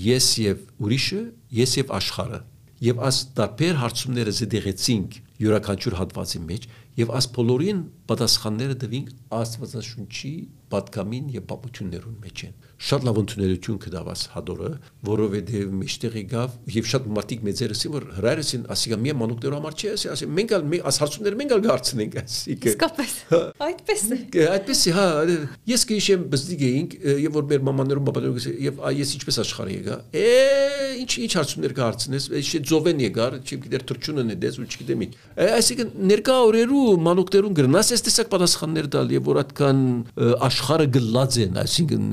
ես 0.09 0.27
եւ 0.43 0.67
ուրիշը 0.89 1.21
ես 1.59 1.77
եւ 1.79 1.95
աշխարհը 1.99 2.41
եւ 2.79 2.99
աս 3.09 3.17
տարբեր 3.39 3.79
հարցումները 3.79 4.33
զդեղեցինք 4.39 5.15
յուրաքանչյուր 5.39 5.95
հատվածի 5.99 6.39
մեջ 6.49 6.67
եւ 6.97 7.13
աս 7.19 7.27
բոլորին 7.35 7.83
պատասխանները 8.09 8.77
տվինք 8.83 9.11
աստվածաշունչի 9.39 10.33
պատկամին 10.73 11.29
եւ 11.35 11.45
պատմություններուն 11.51 12.17
մեջ 12.25 12.43
են 12.49 12.68
շատ 12.79 13.05
լավ 13.07 13.17
ընդունելություն 13.19 13.79
կդավաս 13.83 14.21
հադորը, 14.33 14.69
որովհետև 15.09 15.73
մեջտեղ 15.79 16.13
եկավ 16.19 16.53
եւ 16.75 16.85
շատ 16.89 17.09
մարդիկ 17.17 17.41
մեծերս 17.49 17.81
որ 17.91 18.05
հրայրեսին 18.19 18.63
ասիկա 18.75 18.99
մի 19.03 19.15
մանուկներու 19.19 19.59
համար 19.59 19.75
չի, 19.79 19.89
ասի, 19.95 20.09
ասի 20.13 20.29
մենք 20.39 20.53
ալ 20.55 20.63
մենք 20.71 20.87
աս 20.89 20.99
հարցումները 21.03 21.39
մենք 21.39 21.55
ալ 21.55 21.63
գարցնենք 21.65 22.17
ասիկա։ 22.23 22.69
Իսկապես։ 22.69 23.15
Այդպես 23.67 24.05
է։ 24.09 24.19
Այդպես 24.49 24.79
է, 24.79 24.93
հա, 24.95 25.07
ես 25.69 25.85
կհիշեմ 25.89 26.25
բզդիգ 26.31 26.63
էինք 26.69 26.95
եւ 27.19 27.35
որ 27.39 27.49
մեր 27.49 27.65
մամաներում 27.69 28.07
բաբաներում 28.09 28.39
եւ 28.69 28.81
ես 28.99 29.13
ինչպես 29.19 29.41
աշխարհ 29.43 29.73
եկա։ 29.75 29.99
Է 30.19 30.69
ինչ 30.99 31.11
ինչ 31.25 31.31
հարցումներ 31.39 31.73
կհարցնես, 31.79 32.25
ինչ 32.39 32.61
ծովեն 32.69 33.01
եկար, 33.05 33.35
չեմ 33.45 33.61
գիտեր 33.65 33.83
թրջունը 33.89 34.25
նեդես 34.29 34.57
ու 34.59 34.65
չգիտեմ 34.69 35.03
ինչ։ 35.05 35.11
Այսինքն 35.45 35.91
ներկա 36.09 36.35
օրերու 36.49 36.83
մանուկներուն 37.07 37.57
գրնաս 37.59 37.91
այս 37.95 38.03
տեսակ 38.09 38.31
պատասխաններ 38.33 38.89
տալ 38.95 39.13
եւ 39.15 39.29
որ 39.29 39.39
այդքան 39.43 39.81
աշխարհը 40.49 40.87
գլած 40.99 41.37
են, 41.45 41.59
այսինքն 41.63 42.09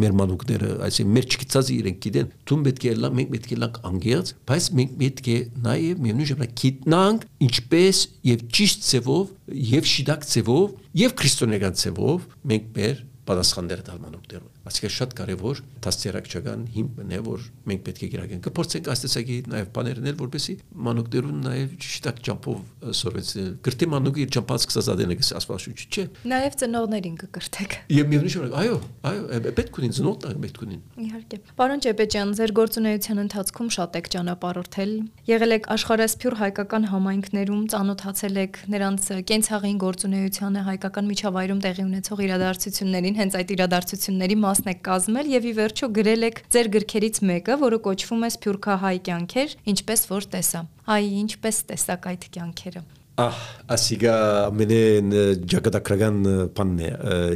մեր 0.00 0.14
մանուկները, 0.20 0.70
այսինքն 0.86 1.14
մեր 1.16 1.28
չգիտած 1.30 1.70
իրենք 1.74 2.00
գիտեն, 2.06 2.32
դու 2.50 2.58
պետք 2.66 2.86
է 2.90 2.94
լա, 3.00 3.10
մենք 3.18 3.30
պետք 3.34 3.50
է 3.50 3.58
լանք 3.60 3.78
անգերց, 3.90 4.32
բայց 4.50 4.68
մենք 4.80 4.96
պետք 5.00 5.30
է 5.30 5.38
նաև 5.66 6.02
միևնույն 6.06 6.30
ժամանակ 6.30 6.56
գիտնանք 6.60 7.26
ինչպես 7.50 8.02
եւ 8.30 8.44
ճիշտ 8.60 8.88
ձևով 8.90 9.30
եւ 9.70 9.90
շիդակ 9.90 10.26
ձևով 10.30 10.66
եւ 11.00 11.16
քրիստոնեական 11.20 11.80
ձևով 11.80 12.28
մենք 12.50 12.68
մեր 12.80 13.04
պատասխանները 13.30 13.86
տալ 13.90 14.02
մանուկներուն 14.04 14.60
Այսինքն 14.70 14.92
շատ 14.94 15.14
կարևոր 15.18 15.60
դաստիարակչական 15.84 16.64
հիմքն 16.74 17.12
է, 17.16 17.18
որ 17.26 17.44
մենք 17.70 17.80
պետք 17.86 18.02
է 18.04 18.08
գիրակենք։ 18.12 18.42
Կփորձենք 18.44 18.90
աստեցակի 18.92 19.36
նաև 19.50 19.70
բաներ 19.76 20.00
նել, 20.04 20.16
որպեսի 20.20 20.54
մանուկներուն 20.86 21.38
նաև 21.46 21.72
ճիշտ 21.80 22.08
ճամփով 22.28 22.60
սորվեցնել։ 23.00 23.50
Գրտի 23.66 23.88
մանուկը 23.94 24.20
իր 24.20 24.30
ճամփած 24.36 24.66
սկսած 24.66 24.90
ադենը 24.94 25.16
ասվածուչ 25.40 25.78
չէ։ 25.90 26.04
Նաև 26.30 26.58
ծնողներին 26.60 27.16
կկրթեք։ 27.20 27.76
Եվ 27.90 28.10
միևնույն 28.10 28.34
ժամանակ, 28.34 28.54
այո, 28.60 28.76
այո, 29.10 29.52
պետք 29.60 29.80
ունին 29.80 29.94
ծնողները 29.96 30.40
պետք 30.44 30.62
ունին։ 30.66 30.80
Իհարկե։ 31.00 31.40
Պարոն 31.60 31.82
Ճեպեջյան, 31.86 32.32
ձեր 32.40 32.52
գործունեության 32.60 33.20
ընթացքում 33.24 33.70
շատ 33.76 33.98
եք 34.00 34.10
ճանապարհորդել։ 34.14 34.92
Եղել 35.30 35.54
եք 35.56 35.68
աշխարհասփյուր 35.74 36.36
հայկական 36.40 36.88
համայնքներում, 36.90 37.62
ծանոթացել 37.70 38.40
եք 38.40 38.60
նրանց 38.74 39.10
կենցաղին 39.30 39.78
գործունեությանը, 39.80 40.64
հայկական 40.70 41.10
միջավայրում 41.10 41.60
տեղի 41.64 41.84
ունեցող 41.90 42.24
իրադարձություններին, 42.30 43.19
հենց 43.20 43.36
այդ 43.40 43.52
իրադարձությունների 43.56 44.38
մասն 44.44 44.70
եք 44.74 44.80
կազմել 44.90 45.34
եւ 45.34 45.48
ի 45.50 45.52
վերջո 45.60 45.90
գրել 46.00 46.28
եք 46.30 46.40
ձեր 46.56 46.72
գրքերից 46.76 47.20
մեկը, 47.30 47.58
որը 47.64 47.82
կոչվում 47.88 48.24
է 48.24 48.32
Սփյուռքահայ 48.36 48.96
կյանքեր, 49.10 49.58
ինչպես 49.74 50.08
որ 50.14 50.30
տեսա։ 50.36 50.64
Այ 50.96 51.04
ինչպես 51.24 51.66
տեսակ 51.70 52.10
այդ 52.14 52.32
կյանքերը։ 52.36 52.88
Ահ, 53.20 53.38
ասիգա 53.74 54.12
մենեն 54.56 55.10
ջակատակրական 55.50 56.20
բանն 56.56 56.78
է 56.86 56.88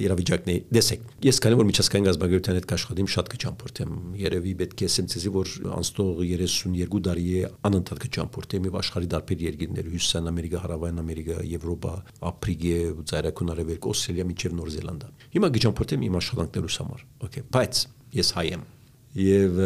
իրավիճակն 0.05 0.53
է։ 0.53 0.57
Դեսեք, 0.73 1.03
ես 1.27 1.40
քանի 1.44 1.59
որ 1.61 1.66
միջազգային 1.68 2.07
գազբագերության 2.09 2.59
հետ 2.59 2.68
կաշխատեմ 2.70 3.11
շատ 3.14 3.31
կճամփորդեմ։ 3.35 3.99
Երևի 4.23 4.55
պետք 4.62 4.85
է 4.85 4.88
ասեմ 4.88 5.11
ցեզի 5.12 5.33
որ 5.35 5.53
անստող 5.77 6.23
32 6.31 7.03
տարի 7.09 7.27
է 7.35 7.53
անընդհատ 7.68 8.03
կճամփորդեմ 8.07 8.68
եւ 8.70 8.79
աշխարհի 8.81 9.11
դարբեր 9.14 9.44
երկիրներ՝ 9.44 9.90
Հյուսիսան 9.94 10.31
Ամերիկա, 10.33 10.62
Հարավային 10.64 11.03
Ամերիկա, 11.05 11.40
Եվրոպա, 11.53 11.97
Աֆրիկա, 12.33 12.79
Ծայրակուն 13.12 13.55
Արևելք, 13.55 13.90
Օստրալիա, 13.92 14.29
միջև 14.33 14.57
Նոր 14.62 14.73
Զելանդա։ 14.79 15.11
Հիմա 15.35 15.53
կճամփորդեմ 15.59 16.07
իմ 16.09 16.23
աշխատանքներուս 16.25 16.79
համար։ 16.85 17.05
Okay, 17.29 17.44
բայց 17.55 17.85
ես 18.14 18.38
հայ 18.38 18.49
եմ 18.55 18.70
եւ 19.14 19.59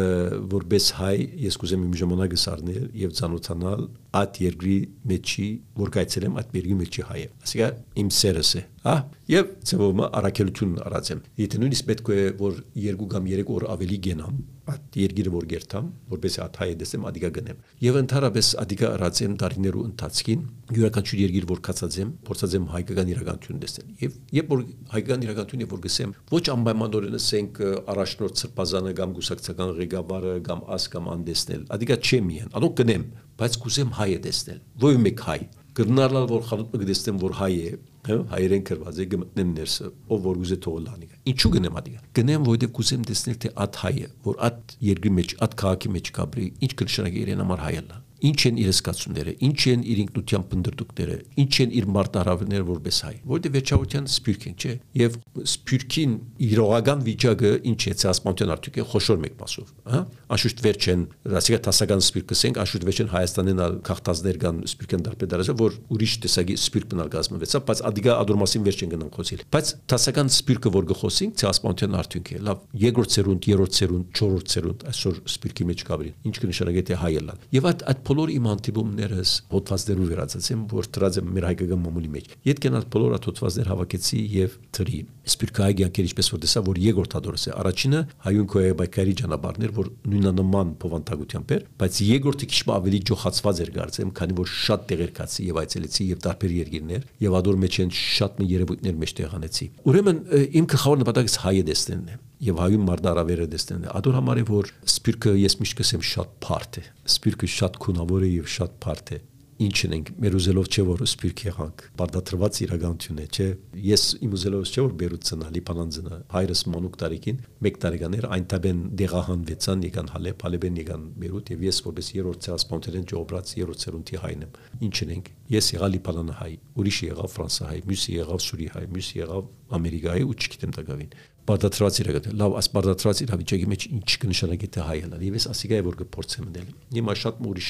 որպես 0.51 0.87
հայ 0.99 1.15
ես 1.41 1.55
կուզեմ 1.57 1.85
իմ 1.87 1.93
ժամանակը 1.97 2.37
սառնել 2.37 2.83
եւ 3.01 3.13
ցանոթանալ 3.17 3.87
այդ 4.17 4.37
երկրի 4.41 4.75
մեջի 5.09 5.47
որ 5.79 5.91
կայցելեմ 5.95 6.37
այդ 6.41 6.55
երկրի 6.57 6.77
մեջի 6.79 7.03
հայը 7.09 7.27
ասիկա 7.45 7.67
իմ 8.01 8.07
սերս 8.19 8.51
է 8.57 8.61
հա 8.85 8.95
եւ 9.29 9.49
ծովը 9.69 10.07
արակելություն 10.19 10.71
արածեմ 10.87 11.21
եթե 11.41 11.59
նույնիսկ 11.61 11.89
պետք 11.89 12.09
է 12.15 12.23
որ 12.39 12.61
երկու 12.89 13.09
կամ 13.13 13.27
երեք 13.29 13.51
օր 13.53 13.65
ավելի 13.75 13.99
գենամ 14.07 14.39
այդ 14.69 14.97
երկիրը 15.01 15.31
որ 15.33 15.45
գերտամ 15.51 15.85
որպես 16.13 16.37
այդ 16.45 16.57
հայը 16.61 16.75
դեսեմ 16.79 17.05
ադիգա 17.09 17.29
գնեմ 17.37 17.61
եւ 17.85 17.99
ընդհանրապես 17.99 18.49
ադիգա 18.63 18.89
արածեմ 18.95 19.37
տարիներու 19.43 19.85
ընթացքին 19.89 20.43
յուրաքանչյուր 20.77 21.23
երկիր 21.25 21.47
որ 21.49 21.61
կացածեմ 21.69 22.11
փորձածեմ 22.29 22.67
հայկական 22.73 23.11
իրականություն 23.13 23.63
տեսնել 23.65 23.89
եւ 24.05 24.19
երբ 24.39 24.53
որ 24.53 24.63
հայկական 24.93 25.25
իրականությունը 25.29 25.69
որ 25.73 25.81
գսեմ 25.85 26.13
ոչ 26.29 26.43
անպայմանորեն 26.53 27.19
ասենք 27.19 27.63
առաջնորդ 27.95 28.43
սրբազանը 28.43 28.93
կամ 28.99 29.17
գուսակցական 29.19 29.73
ղեկավարը 29.79 30.35
կամ 30.49 30.63
աս 30.77 30.87
կամ 30.93 31.09
անդեսնել 31.17 31.65
ադիգա 31.79 31.99
չէ 32.05 32.21
միայն 32.29 32.55
անոնք 32.59 32.79
գնեմ 32.83 33.09
բայց 33.39 33.57
կուզեմ 33.63 33.95
հայը 33.99 34.19
տեսնել 34.25 34.59
ո՞վ 34.89 34.99
մեկ 35.05 35.23
հայ 35.29 35.39
գրնարլալ 35.79 36.25
որ 36.29 36.43
խանութը 36.49 36.79
գտեսնեմ 36.81 37.19
որ 37.23 37.35
հայ 37.39 37.53
է 37.59 37.71
հա 38.09 38.15
հայերեն 38.33 38.63
գրված 38.69 38.99
է 38.99 39.05
գմտնեմ 39.13 39.53
ներսը 39.59 39.89
ով 40.15 40.21
որ 40.25 40.39
ուզե 40.43 40.57
թողլանի 40.65 41.09
ինչու 41.31 41.51
գնեմ 41.55 41.79
ադիգա 41.79 42.03
գնեմ 42.19 42.45
որովհետև 42.49 42.73
կուզեմ 42.79 43.05
տեսնել 43.09 43.39
թե 43.43 43.51
at 43.65 43.79
հայը 43.83 44.09
որ 44.27 44.39
at 44.49 44.75
երկրի 44.89 45.11
մեջ 45.19 45.35
at 45.45 45.55
քաղաքի 45.61 45.91
մեջ 45.95 46.11
կապրի 46.19 46.47
ինչ 46.67 46.71
կնշանակի 46.81 47.23
իրեն 47.25 47.43
համար 47.43 47.63
հայելա 47.67 47.99
ինչ 48.19 48.39
են 48.49 48.59
իր 48.59 48.69
սկացումները, 48.73 49.33
ինչ 49.47 49.59
են 49.73 49.83
իր 49.89 49.99
ինքնության 50.03 50.43
բնդրդուկները, 50.49 51.17
ինչ 51.43 51.53
են 51.63 51.73
իր 51.79 51.85
մարտահրավերները 51.95 52.65
որպես 52.69 52.99
հայ։ 53.05 53.13
Որտեղ 53.29 53.53
վերջավորության 53.55 54.09
սպյուրք 54.09 54.45
են, 54.49 54.55
չէ։ 54.59 54.73
Եվ 54.99 55.17
սպյուրքին 55.49 56.15
իրողական 56.49 57.03
վիճակը 57.09 57.51
ինչ 57.69 57.81
է 57.89 57.93
ցասպանտյան 57.99 58.53
արդյունք 58.55 58.79
է 58.79 58.85
խոշոր 58.89 59.19
մեկ 59.23 59.35
մասով, 59.39 59.71
հա։ 59.89 60.01
Անշուշտ 60.29 60.63
վերջ 60.65 60.87
են, 60.89 61.05
ասիկա 61.39 61.59
տասական 61.69 62.03
սպյուրք 62.09 62.27
կսենք, 62.29 62.59
անշուշտ 62.59 62.85
վերջ 62.89 62.99
են 62.99 63.09
Հայաստանին 63.09 63.61
քաղտազներ 63.89 64.39
կան 64.43 64.59
սպյուրքեն 64.69 65.05
դարբեր 65.09 65.29
դարաշա, 65.33 65.55
որ 65.59 65.77
ուրիշ 65.89 66.13
տեսակի 66.25 66.57
սպյուրք 66.59 66.89
բնալ 66.89 67.09
գազմվեցա, 67.15 67.61
բայց 67.69 67.81
ադիգա 67.89 68.15
ադորմասին 68.19 68.65
վերջ 68.69 68.83
են 68.85 68.93
գնան 68.93 69.11
խոսիլ։ 69.15 69.43
Բայց 69.49 69.71
տասական 69.89 70.31
սպյուրքը 70.39 70.73
որ 70.75 70.87
գխոսենք, 70.89 71.37
ցասպանտյան 71.39 71.97
արդյունք 71.99 72.29
է։ 72.29 72.41
Լավ, 72.49 72.63
երկրորդ 72.83 73.13
ցերունդ, 73.15 73.49
երրորդ 73.49 73.77
ցերունդ, 73.79 74.19
չորրորդ 74.19 74.53
ցերունդ 74.53 74.85
այսօր 74.89 75.19
սպյուրքի 75.29 75.67
մեջ 75.69 75.83
կաբրին։ 75.89 76.15
Ինչ 76.29 76.35
կնշանակի 76.39 76.83
թե 76.89 76.99
հայելա։ 76.99 77.35
Եվ 77.59 77.69
այդ 77.69 77.83
այդ 77.89 78.03
բոլոր 78.09 78.31
իմ 78.33 78.45
հանդիպումներս 78.49 79.31
հոդվածներով 79.53 80.07
վերածեցեմ, 80.09 80.61
որ 80.73 80.87
դրած 80.97 81.17
եմ 81.19 81.27
մեր 81.35 81.45
հայկական 81.45 81.81
մամուլի 81.83 82.09
մեջ։ 82.15 82.31
Ետ 82.49 82.61
կենալ 82.63 82.85
բոլոր 82.95 83.15
այդ 83.19 83.27
հոդվածներ 83.29 83.69
հավաքեցի 83.69 84.21
եւ 84.33 84.55
թրի։ 84.73 85.01
Սպիրկայի 85.29 85.75
գյանքեր 85.79 86.07
ինչպես 86.09 86.29
որ 86.33 86.41
տեսա, 86.45 86.63
որ 86.69 86.79
երկրորդ 86.89 87.15
հադորս 87.19 87.43
է։ 87.45 87.53
Առաջինը 87.59 88.01
հայուն 88.25 88.47
քոյե 88.49 88.71
բայկարի 88.79 89.13
ճանապարհներ, 89.19 89.73
որ 89.77 89.91
նույնանման 90.09 90.71
փոխանցագությամբ 90.81 91.53
էր, 91.53 91.67
բայց 91.79 91.99
երկրորդը 92.09 92.49
քիչ 92.49 92.63
ավելի 92.79 93.01
ջոխացված 93.09 93.61
էր 93.61 93.71
գարցեմ, 93.77 94.13
քանի 94.19 94.37
որ 94.39 94.49
շատ 94.57 94.87
տեղեր 94.89 95.13
կացի 95.19 95.45
եւ 95.49 95.61
այցելեցի 95.63 96.07
եւ 96.09 96.23
տարբեր 96.25 96.55
երկիրներ 96.59 97.05
եւ 97.29 97.37
ադոր 97.39 97.61
մեջ 97.65 97.79
են 97.85 97.93
շատ 97.99 98.41
մի 98.41 98.49
երևույթներ 98.55 98.97
մեջ 99.05 99.13
տեղանեցի։ 99.19 99.69
Ուրեմն 99.89 100.25
իմ 100.59 100.69
գլխավոր 100.73 101.03
նպատակս 101.03 101.39
հայը 101.45 101.63
դեսնելն 101.69 102.09
է 102.09 102.19
եւ 102.47 102.61
հայում 102.63 102.85
մարդարավերը 102.89 103.47
դեսնեն։ 103.55 103.89
Ադոր 103.99 104.19
համար 104.19 104.39
է 104.39 104.45
որ 104.49 104.71
սպիրկը 104.93 105.33
ես 105.39 105.57
միշտ 105.63 105.79
կսեմ 105.81 106.05
շատ 106.13 106.37
բարդ 106.45 106.79
է։ 106.79 106.85
Սպիրկը 107.15 107.51
շատ 107.59 107.81
քունավոր 107.83 108.27
է 108.29 108.31
եւ 108.37 108.53
շատ 108.59 108.79
բարդ 108.85 109.13
է 109.17 109.19
ինչն 109.59 109.93
ենք 109.95 110.09
մեր 110.23 110.35
ուզելով 110.37 110.67
չէ 110.71 110.83
որ 110.87 111.01
սպիրկ 111.03 111.41
եղանք 111.43 111.81
բարդատրված 111.99 112.59
իրականություն 112.63 113.17
է 113.19 113.25
չէ 113.27 113.47
ես 113.89 114.03
իմ 114.23 114.35
ուզելով 114.37 114.69
չէ 114.69 114.83
որ 114.85 114.93
բերուցնա 115.01 115.49
լիբանանձնա 115.55 116.19
հայրս 116.31 116.61
մանուկ 116.71 116.95
տարիքին 117.01 117.41
1 117.67 117.79
տարեկաներ 117.83 118.27
այնտաբեն 118.39 118.79
դեղահանվեցան 119.01 119.83
եկան 119.89 120.11
հալեբ 120.15 120.45
հալեբեն 120.47 120.79
եկան 120.79 121.03
բերուտ 121.19 121.51
եւ 121.51 121.65
ես 121.67 121.81
որպես 121.89 122.11
երրորդ 122.15 122.47
ցասպոնտերեն 122.47 123.09
ճոբրած 123.11 123.51
երրորդ 123.59 123.83
ցերունտի 123.83 124.21
հայն 124.23 124.47
եմ 124.47 124.55
ինչն 124.87 125.13
ենք 125.19 125.29
ես 125.59 125.69
եղա 125.75 125.91
լիբանան 125.99 126.31
հայ 126.39 126.53
ուրիշ 126.79 127.01
եղավ 127.09 127.35
ֆրանսա 127.35 127.69
հայ 127.73 127.79
մյուսը 127.89 128.15
եղավ 128.15 128.43
սուրի 128.47 128.69
հայ 128.79 128.85
մյուսը 128.95 129.19
եղավ 129.19 129.51
ամերիկայի 129.79 130.23
ու 130.29 130.35
չգիտեմ 130.39 130.75
տակավին 130.79 131.11
բարդացրած 131.49 132.01
իրավիճակը 132.03 132.35
լավ 132.39 132.57
աս 132.59 132.67
բարդացրած 132.75 133.21
իրավիճակի 133.25 133.69
մեջ 133.73 133.85
ինչ 133.99 134.09
կնշանակի 134.23 134.69
թե 134.75 134.87
հայելա 134.89 135.21
եւ 135.25 135.39
ես 135.39 135.47
ասիկա 135.53 135.79
է 135.79 135.85
որ 135.89 135.97
կփորձեմ 136.03 136.51
դել 136.57 136.73
հիմա 136.99 137.15
շատ 137.23 137.41
ուրիշ 137.49 137.69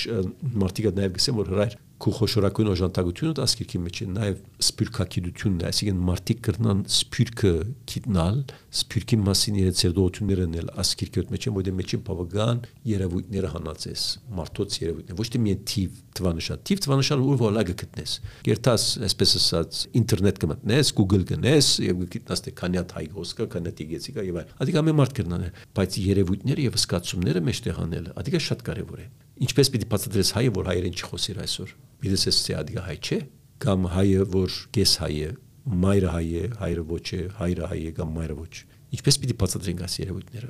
մարտիկա 0.63 0.91
նաեւ 0.99 1.15
գսեմ 1.19 1.39
որ 1.39 1.53
հրայր 1.53 1.77
քու 1.99 2.13
խոշորակույն 2.15 2.69
օժանդակությունը 2.71 3.35
դա 3.35 3.45
ասկիրքի 3.45 3.79
մեջ 3.83 3.97
է 3.99 4.05
նաև 4.13 4.37
սպիրկակիդությունն 4.63 5.59
է, 5.59 5.65
այսինքն 5.69 6.03
մարդիկ 6.09 6.39
կրնան 6.47 6.83
սպիրկը 6.95 7.51
գիտնալ, 7.91 8.37
սպիրկի 8.69 9.17
մասին 9.25 9.55
իրենց 9.59 9.81
երդողությունները 9.85 10.45
նել 10.53 10.67
ասկիրքի 10.83 11.23
մեջ 11.29 11.45
են, 11.49 11.53
որտեղ 11.57 11.75
մեջին 11.79 12.03
բավական 12.09 12.61
երևույթները 12.89 13.49
հանածես, 13.53 14.03
մարդոց 14.39 14.77
երևույթներ, 14.79 15.17
ոչ 15.19 15.27
թե 15.29 15.41
միայն 15.45 15.63
թիվ 15.69 15.97
թվանշան, 16.19 16.61
թիվ 16.69 16.83
թվանշան 16.85 17.23
ու 17.25 17.51
լագը 17.55 17.75
գտնես։ 17.81 18.13
Գերտաս, 18.45 18.85
այսպես 19.09 19.33
ասած, 19.39 19.81
ինտերնետ 19.99 20.41
կմտնես, 20.43 20.93
Google 20.99 21.25
գնես 21.33 21.71
եւ 21.89 22.05
գտնաս 22.13 22.45
թե 22.45 22.55
քանի 22.59 22.79
հատ 22.79 22.95
հայ 22.99 23.05
հոսկա, 23.17 23.49
քանի 23.57 23.69
հատ 23.73 23.83
իգեցիկա 23.89 24.25
եւ 24.29 24.39
այլ։ 24.43 24.53
Ադիկա 24.59 24.85
մի 24.85 24.95
մարդ 24.99 25.17
կրնան, 25.19 25.45
բայց 25.79 25.99
երևույթները 26.05 26.65
եւ 26.69 26.79
սկացումները 26.83 27.45
մեջտեղ 27.49 27.83
անել, 27.89 28.09
ադիկա 28.19 28.43
շատ 28.49 28.65
կարեւոր 28.69 28.99
է։ 28.99 29.11
Ինչպես 29.49 29.73
պիտի 29.73 29.87
բացատրես 29.89 30.33
հայը, 30.35 30.55
որ 30.59 30.69
հայերեն 30.69 30.99
չխոսիր 30.99 31.39
այսօր 31.47 31.77
Իդես 31.99 32.21
էս 32.29 32.37
ցեադիգա 32.45 32.81
հայ 32.85 32.97
չէ 33.03 33.17
կամ 33.59 33.87
հայը 33.91 34.25
որ 34.31 34.53
կես 34.75 34.91
հայ 35.01 35.15
է 35.19 35.31
մայրը 35.65 36.13
հայ 36.15 36.27
է 36.39 36.43
հայրը 36.61 36.83
ոչ 36.89 37.05
է 37.17 37.21
հայրը 37.39 37.69
հայ 37.73 37.79
է 37.89 37.91
կամ 37.99 38.15
մայրը 38.19 38.37
ոչ 38.39 38.53
ինչպես 38.95 39.19
պիտի 39.23 39.35
բացատրենք 39.43 39.83
այս 39.85 39.95
երևույթները 39.99 40.49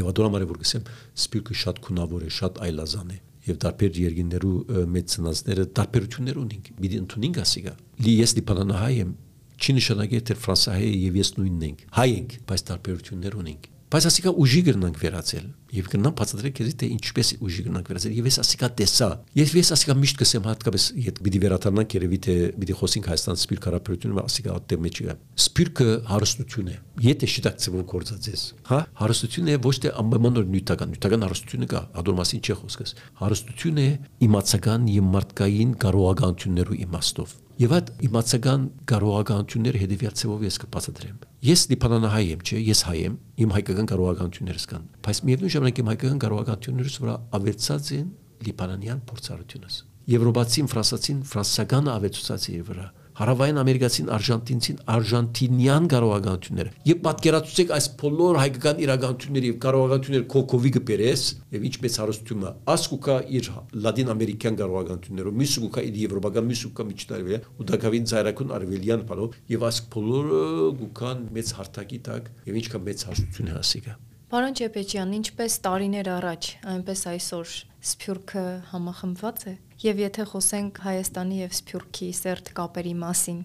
եւ 0.00 0.10
ադորամարը 0.10 0.48
որ 0.50 0.60
գսեմ 0.60 0.86
սպիրկը 1.24 1.56
շատ 1.60 1.80
քունավոր 1.86 2.26
է 2.26 2.30
շատ 2.40 2.60
այլազան 2.66 3.10
է 3.10 3.18
եւ 3.50 3.58
տարբեր 3.64 3.98
երկիներու 4.04 4.54
մեծ 4.94 5.10
ծնածները 5.14 5.64
տարբերություններ 5.80 6.40
ունին 6.44 6.62
պիտի 6.80 7.00
ընդունենք 7.00 7.40
ասիգա 7.40 7.74
լի 8.04 8.14
ես 8.20 8.36
դիպանանահայ 8.38 8.94
եմ 9.00 9.12
չի 9.60 9.76
նշանակի 9.80 10.20
թե 10.30 10.36
ֆրանսահայ 10.44 10.90
եւ 11.00 11.20
ես 11.20 11.30
նույնն 11.40 11.64
ենք 11.70 11.84
հայ 11.98 12.08
ենք 12.20 12.36
բայց 12.50 12.66
տարբերություններ 12.70 13.38
ունենք 13.40 13.70
Բայց 13.90 14.04
ասիկա 14.06 14.30
ուժի 14.38 14.60
գրնանք 14.68 14.98
վերածել 15.02 15.46
եւ 15.76 15.88
կնան 15.92 16.14
բացատրել 16.18 16.54
քեզ 16.58 16.70
թե 16.80 16.88
ինչպես 16.96 17.30
ուժի 17.40 17.64
գրնանք 17.66 17.90
վերածել 17.90 18.14
եւ 18.18 18.28
ես 18.30 18.38
ասիկա 18.42 18.68
տեսա 18.80 19.08
ես 19.38 19.52
ես 19.60 19.70
ասիկա 19.76 19.96
միշտ 20.00 20.20
կսեմ 20.20 20.48
հատկապես 20.50 20.86
իդ 21.00 21.20
պիտի 21.26 21.40
վերաթարնանք 21.44 21.96
երևի 21.96 22.18
թե 22.26 22.36
պիտի 22.60 22.76
խոսենք 22.80 23.10
Հայաստան 23.10 23.40
սպիրկ 23.40 23.68
հարաբերությունը 23.70 24.24
ասիկա 24.24 24.56
ատե 24.60 24.78
մեջ 24.86 25.00
է 25.00 25.16
սպիրկը 25.40 25.88
հարստություն 26.10 26.70
է 26.70 26.76
եթե 27.06 27.30
շիտակցվում 27.34 27.84
կորցածես 27.90 28.42
հա 28.70 28.80
հարստություն 29.00 29.50
է 29.50 29.58
ոչ 29.70 29.76
թե 29.84 29.94
անպայմանորեն 30.00 30.56
նյութական 30.56 30.90
նյութական 30.94 31.26
հարստությունը 31.28 31.70
կա 31.70 31.84
ադոր 32.00 32.18
մասին 32.20 32.44
չի 32.44 32.58
խոսքս 32.60 32.96
հարստություն 33.20 33.80
է 33.80 33.88
իմացական 34.30 34.90
եւ 34.90 35.08
մարդկային 35.14 35.78
կարողականություններու 35.86 36.82
իմաստով 36.90 37.38
Եվ 37.60 37.72
այդ 37.76 37.88
իմացական 38.06 38.62
կարողականությունները 38.88 39.80
հետևյալ 39.82 40.14
ցեվով 40.16 40.44
ես 40.46 40.54
կբացատրեմ։ 40.62 41.16
Ես 41.44 41.64
լիբանանահայ 41.68 42.22
եմ, 42.30 42.44
չէ, 42.46 42.60
ես 42.70 42.80
հայ 42.88 42.94
եմ, 43.00 43.18
իմ 43.44 43.52
հայկական 43.56 43.90
կարողականություններս 43.90 44.64
կան, 44.70 44.86
բայց 45.06 45.20
միևնույն 45.30 45.54
ժամանակ 45.56 45.80
իմ 45.80 45.90
հայկական 45.90 46.22
կարողականություններս 46.24 46.96
վրա 47.04 47.14
ավելցած 47.40 47.92
են 48.00 48.08
լիբանանյան 48.50 49.04
փորձառությունս։ 49.10 49.76
Եվրոպացին, 50.10 50.70
ֆրանսացին 50.70 51.20
ֆրանսական 51.30 51.90
ավելցած 51.94 52.48
իր 52.50 52.64
վրա 52.70 52.86
Հարավային 53.20 53.58
ամերիկացին, 53.60 54.06
արժանտինցին, 54.16 54.76
արժանտինյան 54.94 55.88
կարողականությունները։ 55.92 56.70
Եվ 56.88 57.02
պատկերացուցեք 57.04 57.72
այս 57.76 57.88
բոլոր 58.00 58.38
հայկական 58.40 58.80
իրականությունների 58.86 59.50
եւ 59.50 59.58
կարողականությունները 59.66 60.26
կոկովի 60.34 60.72
կբերես 60.78 61.26
եւ 61.56 61.68
ինչպես 61.68 62.00
հարստումը 62.00 62.54
ասկուկա 62.74 63.16
իր 63.36 63.50
լատին 63.84 64.12
ամերիկյան 64.16 64.58
կարողականություններով, 64.64 65.38
միսուկա 65.44 65.84
իր 65.90 66.02
եվրոպական 66.06 66.48
միսուկա 66.48 66.86
միջտարվե 66.96 67.40
ու 67.60 67.70
դակավին 67.76 68.12
ծայրակուն 68.14 68.54
արվելյան 68.56 69.08
բալով 69.10 69.40
եւ 69.52 69.66
այս 69.68 69.82
բոլորը 70.00 70.44
գուքան 70.80 71.26
մեծ 71.36 71.56
հարթակի 71.60 72.04
տակ 72.08 72.30
եւ 72.48 72.62
ինչքան 72.64 72.88
մեծ 72.88 73.10
հաշտություն 73.10 73.58
հասիկա։ 73.60 74.00
Պարոն 74.30 74.52
Չեպեջյան, 74.54 75.14
ինչպես 75.16 75.54
տարիներ 75.64 76.08
առաջ, 76.12 76.48
այնպես 76.70 77.00
այսօր 77.10 77.54
Սփյուռքը 77.90 78.44
համախմբված 78.70 79.42
է։ 79.50 79.54
Եվ 79.82 80.02
եթե 80.04 80.26
խոսենք 80.30 80.78
Հայաստանի 80.84 81.40
եւ 81.40 81.56
Սփյուռքի 81.58 82.10
սերտ 82.20 82.52
կապերի 82.60 82.92
մասին։ 83.00 83.40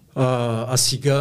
Ասիգա 0.76 1.18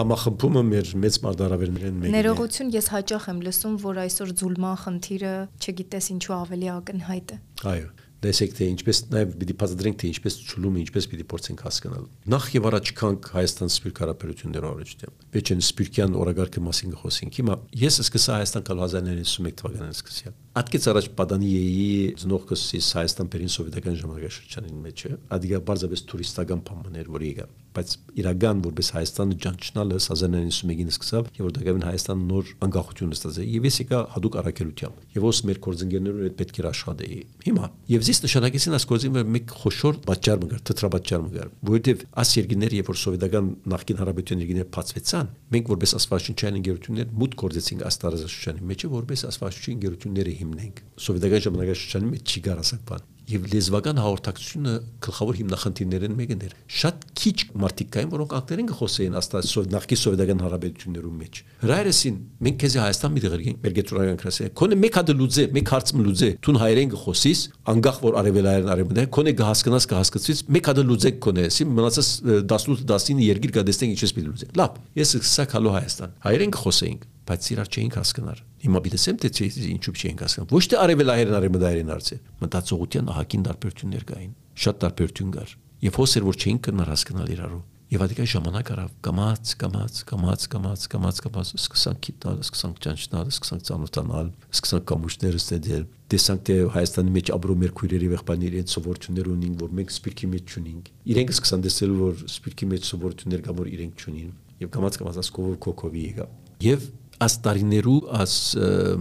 համախմբումը 0.00 0.64
մեր 0.72 0.92
մեծ 1.04 1.20
մարտահրավերներն 1.28 2.02
մեկն 2.02 2.10
է։ 2.10 2.16
Ներողություն, 2.18 2.74
ես 2.74 2.90
հաճախ 2.96 3.30
եմ 3.36 3.40
լսում, 3.46 3.78
որ 3.86 4.02
այսօր 4.08 4.34
ձուլման 4.42 4.76
խնդիրը, 4.82 5.38
չգիտես 5.62 6.12
ինչու 6.18 6.36
ավելի 6.42 6.74
ակնհայտ 6.74 7.38
է։ 7.38 7.42
Այո 7.76 8.07
տեսեք 8.18 8.54
թե 8.58 8.66
ինչպես 8.72 9.00
նաև 9.12 9.34
պիտի 9.38 9.54
բացատրենք 9.60 9.98
թե 10.02 10.08
ինչպես 10.08 10.36
ճուլումը 10.48 10.80
ինչպես 10.82 11.06
պիտի 11.12 11.26
փորձենք 11.32 11.60
հասկանալ 11.68 12.06
նախ 12.34 12.48
եւ 12.56 12.66
առաջ 12.72 12.90
կանք 12.98 13.28
Հայաստան 13.38 13.70
սպիրկ 13.74 14.00
հարաբերությունները 14.02 14.70
օրիջտեմ 14.74 15.14
վեճեն 15.38 15.62
սպիրկյան 15.68 16.18
օրագարկի 16.18 16.64
մասին 16.66 16.96
խոսենք 16.98 17.38
հիմա 17.38 17.56
ես 17.78 18.00
սկսա 18.02 18.38
Հայաստան 18.38 18.66
կալ 18.68 18.82
1991 18.88 19.58
թվականին 19.62 19.94
սկսյալ 19.94 20.34
Ատկից 20.56 20.86
առաջ 20.90 21.06
Պադանիեի 21.18 21.88
ծնողքս 22.22 22.62
Հայաստան 22.96 23.28
Պերին 23.34 23.52
սովետական 23.52 23.98
ժամանակաշրջանին 24.00 24.78
մեջ 24.88 25.02
է 25.08 25.10
ադիգա 25.36 25.60
բարձավես 25.68 26.04
տուրիստական 26.08 26.62
բաներ 26.68 27.10
որ 27.12 27.26
եկա 27.28 27.48
բայց 27.78 27.92
իրական 28.18 28.60
որպես 28.64 28.88
Հայաստանը 28.96 29.36
ճանչնալը 29.44 29.98
1991-ին 30.00 30.90
սկսավ 30.92 31.28
եւ 31.38 31.46
որ 31.46 31.52
դակավին 31.58 31.84
Հայաստան 31.86 32.22
նոր 32.30 32.52
անկախություն 32.66 33.12
ստացավ 33.14 33.50
եւ 33.54 33.68
ես 33.68 33.78
եկա 33.82 34.00
հadoop 34.14 34.38
առաքելությամբ 34.40 35.14
եւ 35.18 35.26
ոս 35.28 35.40
մեր 35.48 35.60
կորձընկերներով 35.68 36.24
հետ 36.26 36.36
պետք 36.38 36.58
էր 36.58 36.68
աշխատեի 36.68 37.20
հիմա 37.44 37.68
եւ 37.92 38.06
զիս 38.08 38.20
նշանակեցին 38.24 38.78
աս 38.78 38.86
կորձին 38.88 39.18
որ 39.18 39.30
մեկ 39.36 39.54
խոշոր 39.62 40.00
բաճար 40.08 40.42
մգար 40.42 40.64
թտրաբաճար 40.68 41.22
մգար 41.28 41.52
որովհետեւ 41.68 42.04
աս 42.18 42.32
երկիներ 42.38 42.76
երբ 42.78 42.88
որ 42.88 42.98
սովետական 43.04 43.50
նախկին 43.68 44.00
հարաբերություն 44.02 44.42
երկիներ 44.48 44.68
բացվեցան 44.78 45.30
մենք 45.54 45.72
որպես 45.74 45.94
ասֆալտչային 45.98 46.58
ընկերություններ 46.58 47.12
մուտք 47.18 47.42
գործեցինք 47.44 47.86
աս 47.88 47.98
տարածաշրջանի 48.02 48.68
մեջ 48.68 48.86
որպես 48.98 49.24
ասֆալտչային 49.28 49.78
ընկերությունները 49.78 50.34
հիմնենք 50.42 50.82
սովետական 51.08 51.46
ժամանակաշրջանի 51.48 52.12
մեջ 52.14 52.34
չի 52.34 52.44
գար 52.48 52.64
ասակ 52.64 52.84
բան 52.92 53.08
եւ 53.28 53.46
լեզվական 53.52 53.98
հաղորդակցությունը 54.00 54.74
գլխավոր 55.04 55.36
հիմնախնդիրներն 55.38 56.14
մեկն 56.16 56.44
էր 56.46 56.52
շատ 56.78 57.02
քիչ 57.20 57.34
մարդիկ 57.60 57.90
կային 57.96 58.12
որոնք 58.14 58.32
անգլերեն 58.38 58.70
կխոսեին 58.70 59.18
աստասով 59.20 59.66
նախկի 59.74 59.98
սովետական 60.00 60.40
հարաբերություններում 60.44 61.18
մեջ 61.22 61.40
հրայրեսին 61.64 62.16
մենք 62.48 62.56
քեզ 62.64 62.76
Հայաստան 62.78 63.12
մի 63.18 63.22
դերգենք 63.26 63.60
մեր 63.68 63.76
գետրոնական 63.78 64.18
քրասը 64.22 64.48
քոնե 64.62 64.78
մեկ 64.80 64.98
հատ 64.98 65.12
լուծե 65.18 65.44
մեկ 65.58 65.72
հարցը 65.76 66.02
լուծե 66.08 66.30
տուն 66.48 66.60
հայերեն 66.64 66.92
կխոսիս 66.94 67.44
անգախ 67.68 68.00
որ 68.08 68.18
արևելայերն 68.22 68.72
արևմտյան 68.78 69.12
քոնե 69.18 69.36
կհասկանաս 69.42 69.88
կհասկացվից 69.92 70.42
մեկ 70.56 70.72
հատ 70.72 70.82
լուծե 70.88 71.12
քոնե 71.28 71.46
ասի 71.52 71.68
մնացած 71.68 72.08
18-19 72.48 73.22
երկիր 73.28 73.54
կդեսնենք 73.58 73.94
ինչպես 73.98 74.16
պիտի 74.16 74.28
լուծենք 74.32 74.58
լավ 74.62 74.82
ես 75.02 75.14
սկսա 75.18 75.48
քալու 75.52 75.76
Հայաստան 75.78 76.18
հայերեն 76.28 76.54
կխոսեինք 76.58 77.06
բայց 77.28 77.48
իրար 77.54 77.68
չէինք 77.68 77.96
հասկանար։ 77.98 78.42
Հիմա 78.64 78.82
բիդեսեմ 78.88 79.18
թե 79.22 79.30
չէ 79.38 79.48
ինչու 79.68 79.96
չէինք 79.98 80.22
հասկանում։ 80.24 80.52
Ոչ 80.58 80.64
թե 80.68 80.78
արևելահայերն 80.88 81.38
արևմտահայերին 81.38 81.92
արծե, 81.98 82.20
մտածողության 82.42 83.10
ահագին 83.14 83.48
տարբերություններ 83.48 84.06
կային։ 84.08 84.32
Շատ 84.58 84.78
տարբերություն 84.88 85.34
կար։ 85.38 85.56
Եվ 85.78 85.98
հոսեր 85.98 86.24
որ 86.28 86.38
չէինք 86.42 86.62
կնար 86.68 86.88
հասկանալ 86.94 87.34
իրարու։ 87.38 87.60
Եվ 87.88 88.02
ադիկա 88.04 88.24
ժամանակ 88.28 88.70
արավ 88.74 88.88
կամած 89.06 89.50
կամած 89.62 90.00
կամած 90.08 90.42
կամած 90.50 90.82
կամած 90.92 91.20
կամած 91.24 91.52
սկսանք 91.56 92.00
գիտնալ, 92.04 92.42
սկսանք 92.44 92.82
ճանչնալ, 92.84 93.30
սկսանք 93.32 93.62
ծանոթանալ, 93.68 94.28
սկսանք 94.58 94.84
կամուշները 94.90 95.40
ստեդել։ 95.40 95.86
Տեսանք 96.12 96.42
թե 96.48 96.56
Հայաստանի 96.74 97.14
մեջ 97.16 97.32
ապրող 97.38 97.58
մեր 97.64 97.72
քույրերի 97.80 98.10
եղբայրների 98.12 98.60
այդ 98.60 98.74
սովորություններ 98.74 99.32
ունին, 99.32 99.56
որ 99.64 99.72
մենք 99.78 99.96
սպիրկի 99.96 100.30
մեջ 100.36 100.52
չունենք։ 100.52 100.92
Իրենք 101.16 101.32
սկսան 101.38 101.64
տեսնել 101.64 101.96
որ 102.04 102.22
սպիրկի 102.28 102.68
մեջ 102.76 102.92
սովորություններ 102.92 103.44
կա 103.48 103.56
որ 103.56 103.72
իրենք 103.72 104.04
չունին։ 104.04 104.30
Եվ 104.58 104.72
կամած 104.76 105.00
կամած 105.00 105.20
ասկովով 105.24 105.58
կոկովի 105.64 106.04
եկա։ 106.08 106.28
Եվ 106.68 106.88
աստարիներու 107.24 107.98
աս 108.18 108.34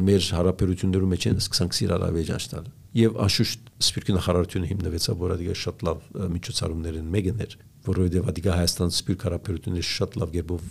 մեր 0.07 0.27
հարաբերություններու 0.37 1.09
մեջ 1.13 1.25
են 1.31 1.41
սկսանք 1.43 1.77
սիրալ 1.77 2.05
ավեջան 2.07 2.41
ստալ 2.41 2.69
եւ 2.97 3.17
անշուշտ 3.27 3.71
սպիրկի 3.87 4.15
նախարարությունը 4.17 4.69
հիմնվեցավ 4.71 5.19
որ 5.21 5.33
ադիգա 5.35 5.55
շատ 5.61 5.83
լավ 5.87 6.05
միջոցառումներ 6.33 6.97
են 6.97 7.11
մեկն 7.13 7.43
էր 7.45 7.53
որովհետեւ 7.87 8.29
ադիգա 8.31 8.55
Հայաստան 8.57 8.93
սպիրկ 8.97 9.25
հարաբերությունները 9.27 9.87
շատ 9.87 10.15
լավ 10.21 10.31
գերբով 10.33 10.63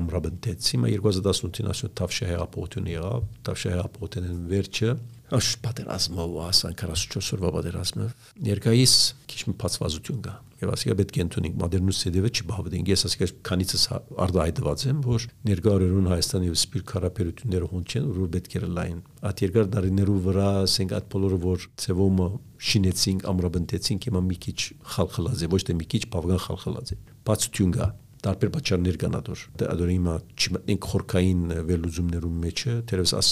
ամրաբնտեց 0.00 0.70
հիմա 0.74 0.90
2018-ին 0.96 1.70
ասում 1.70 1.92
Թավշա 2.00 2.28
հեղափոխություն 2.30 2.90
եղավ 2.90 3.28
Թավշա 3.46 3.72
հեղափոխությունն 3.76 4.42
վերջը 4.50 4.90
Աշ 5.30 5.48
պատերազմը 5.62 6.24
ու 6.26 6.38
ասան 6.42 6.72
44 6.80 7.34
օրվա 7.36 7.50
պատերազմը 7.54 8.06
ներկայիս 8.50 8.94
քիչ 9.30 9.42
մի 9.46 9.52
փածվածություն 9.62 10.24
կա 10.24 10.32
եւ 10.60 10.72
ասիկա 10.74 10.96
պետք 10.98 11.18
է 11.20 11.22
ընդունենք 11.24 11.54
մոդեռնուս 11.60 12.00
սեդևը 12.04 12.30
չբավենք 12.40 12.90
ես 12.90 13.04
ասիկա 13.08 13.28
քանիցս 13.48 13.84
արդայդված 14.26 14.84
եմ 14.90 14.98
որ 15.06 15.26
ներկա 15.50 15.70
օրերուն 15.76 16.10
Հայաստանի 16.10 16.50
եւ 16.50 16.58
սպիրտ 16.60 16.92
հարաբերությունները 16.96 17.70
հոն 17.70 17.86
չեն 17.86 18.10
որ 18.18 18.28
պետք 18.34 18.58
է 18.58 18.62
լայն 18.80 18.98
այդ 19.30 19.42
երկար 19.46 19.70
դարիներու 19.76 20.18
վրա 20.26 20.50
ասենք 20.66 20.94
այդ 20.98 21.08
բոլորը 21.14 21.40
որ 21.46 21.66
ծևոմը 21.86 22.28
շինեցինք 22.70 23.26
ամրաբնտեցինք 23.30 24.10
հիմա 24.10 24.24
մի 24.28 24.38
քիչ 24.50 24.60
խալխլած 24.98 25.46
է 25.46 25.50
ոչ 25.54 25.62
թե 25.70 25.78
մի 25.80 25.90
քիչ 25.94 26.02
բավական 26.10 26.44
խալխլած 26.50 26.92
է 26.92 27.00
բացություն 27.30 27.76
կա 27.78 27.88
տարբեր 28.24 28.50
պատճառներ 28.54 28.96
կան 29.00 29.16
ադոր 29.20 29.42
ադոր 29.70 29.90
հիմա 29.90 30.14
չմտնենք 30.36 30.88
խորքային 30.90 31.42
վերլուծումներում 31.70 32.40
մեջը 32.44 32.74
թերևս 32.90 33.14
աս 33.20 33.30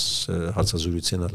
հարցազրույցեն 0.58 1.26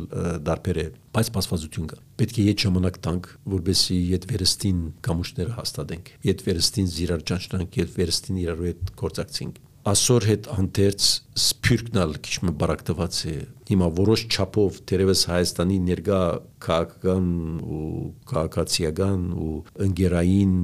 դարբեր 0.48 0.80
է 0.84 0.86
բայց 1.14 1.30
սպասվածություն 1.30 1.90
կա 1.94 2.00
պետք 2.24 2.40
է 2.44 2.48
իդ 2.54 2.64
ժամանակ 2.64 3.00
տանք 3.08 3.30
որբեսի 3.54 4.00
իդ 4.18 4.28
վերստին 4.34 4.82
կամուշները 5.08 5.58
հաստատենք 5.60 6.12
իդ 6.34 6.44
վերստին 6.48 6.90
զիրար 6.94 7.28
ճանչնանք 7.34 7.80
իդ 7.84 7.94
վերստին 8.00 8.42
իրար 8.44 8.66
հետ 8.68 8.94
գործակցենք 9.04 9.63
ասոր 9.84 10.26
հետ 10.30 10.46
հանդերձ 10.56 11.06
սփյուրքնալ 11.44 12.14
քիչ 12.24 12.36
մը 12.48 12.52
բարակտված 12.62 13.18
է 13.28 13.34
հիմա 13.68 13.90
որոշ 13.98 14.22
չափով 14.32 14.78
թերևս 14.88 15.24
Հայաստանի 15.32 15.80
ներգա 15.88 16.20
քաղաքական 16.64 17.28
ու 17.64 17.90
քաղաքացիական 18.32 19.26
ու 19.44 19.52
ընկերային 19.88 20.56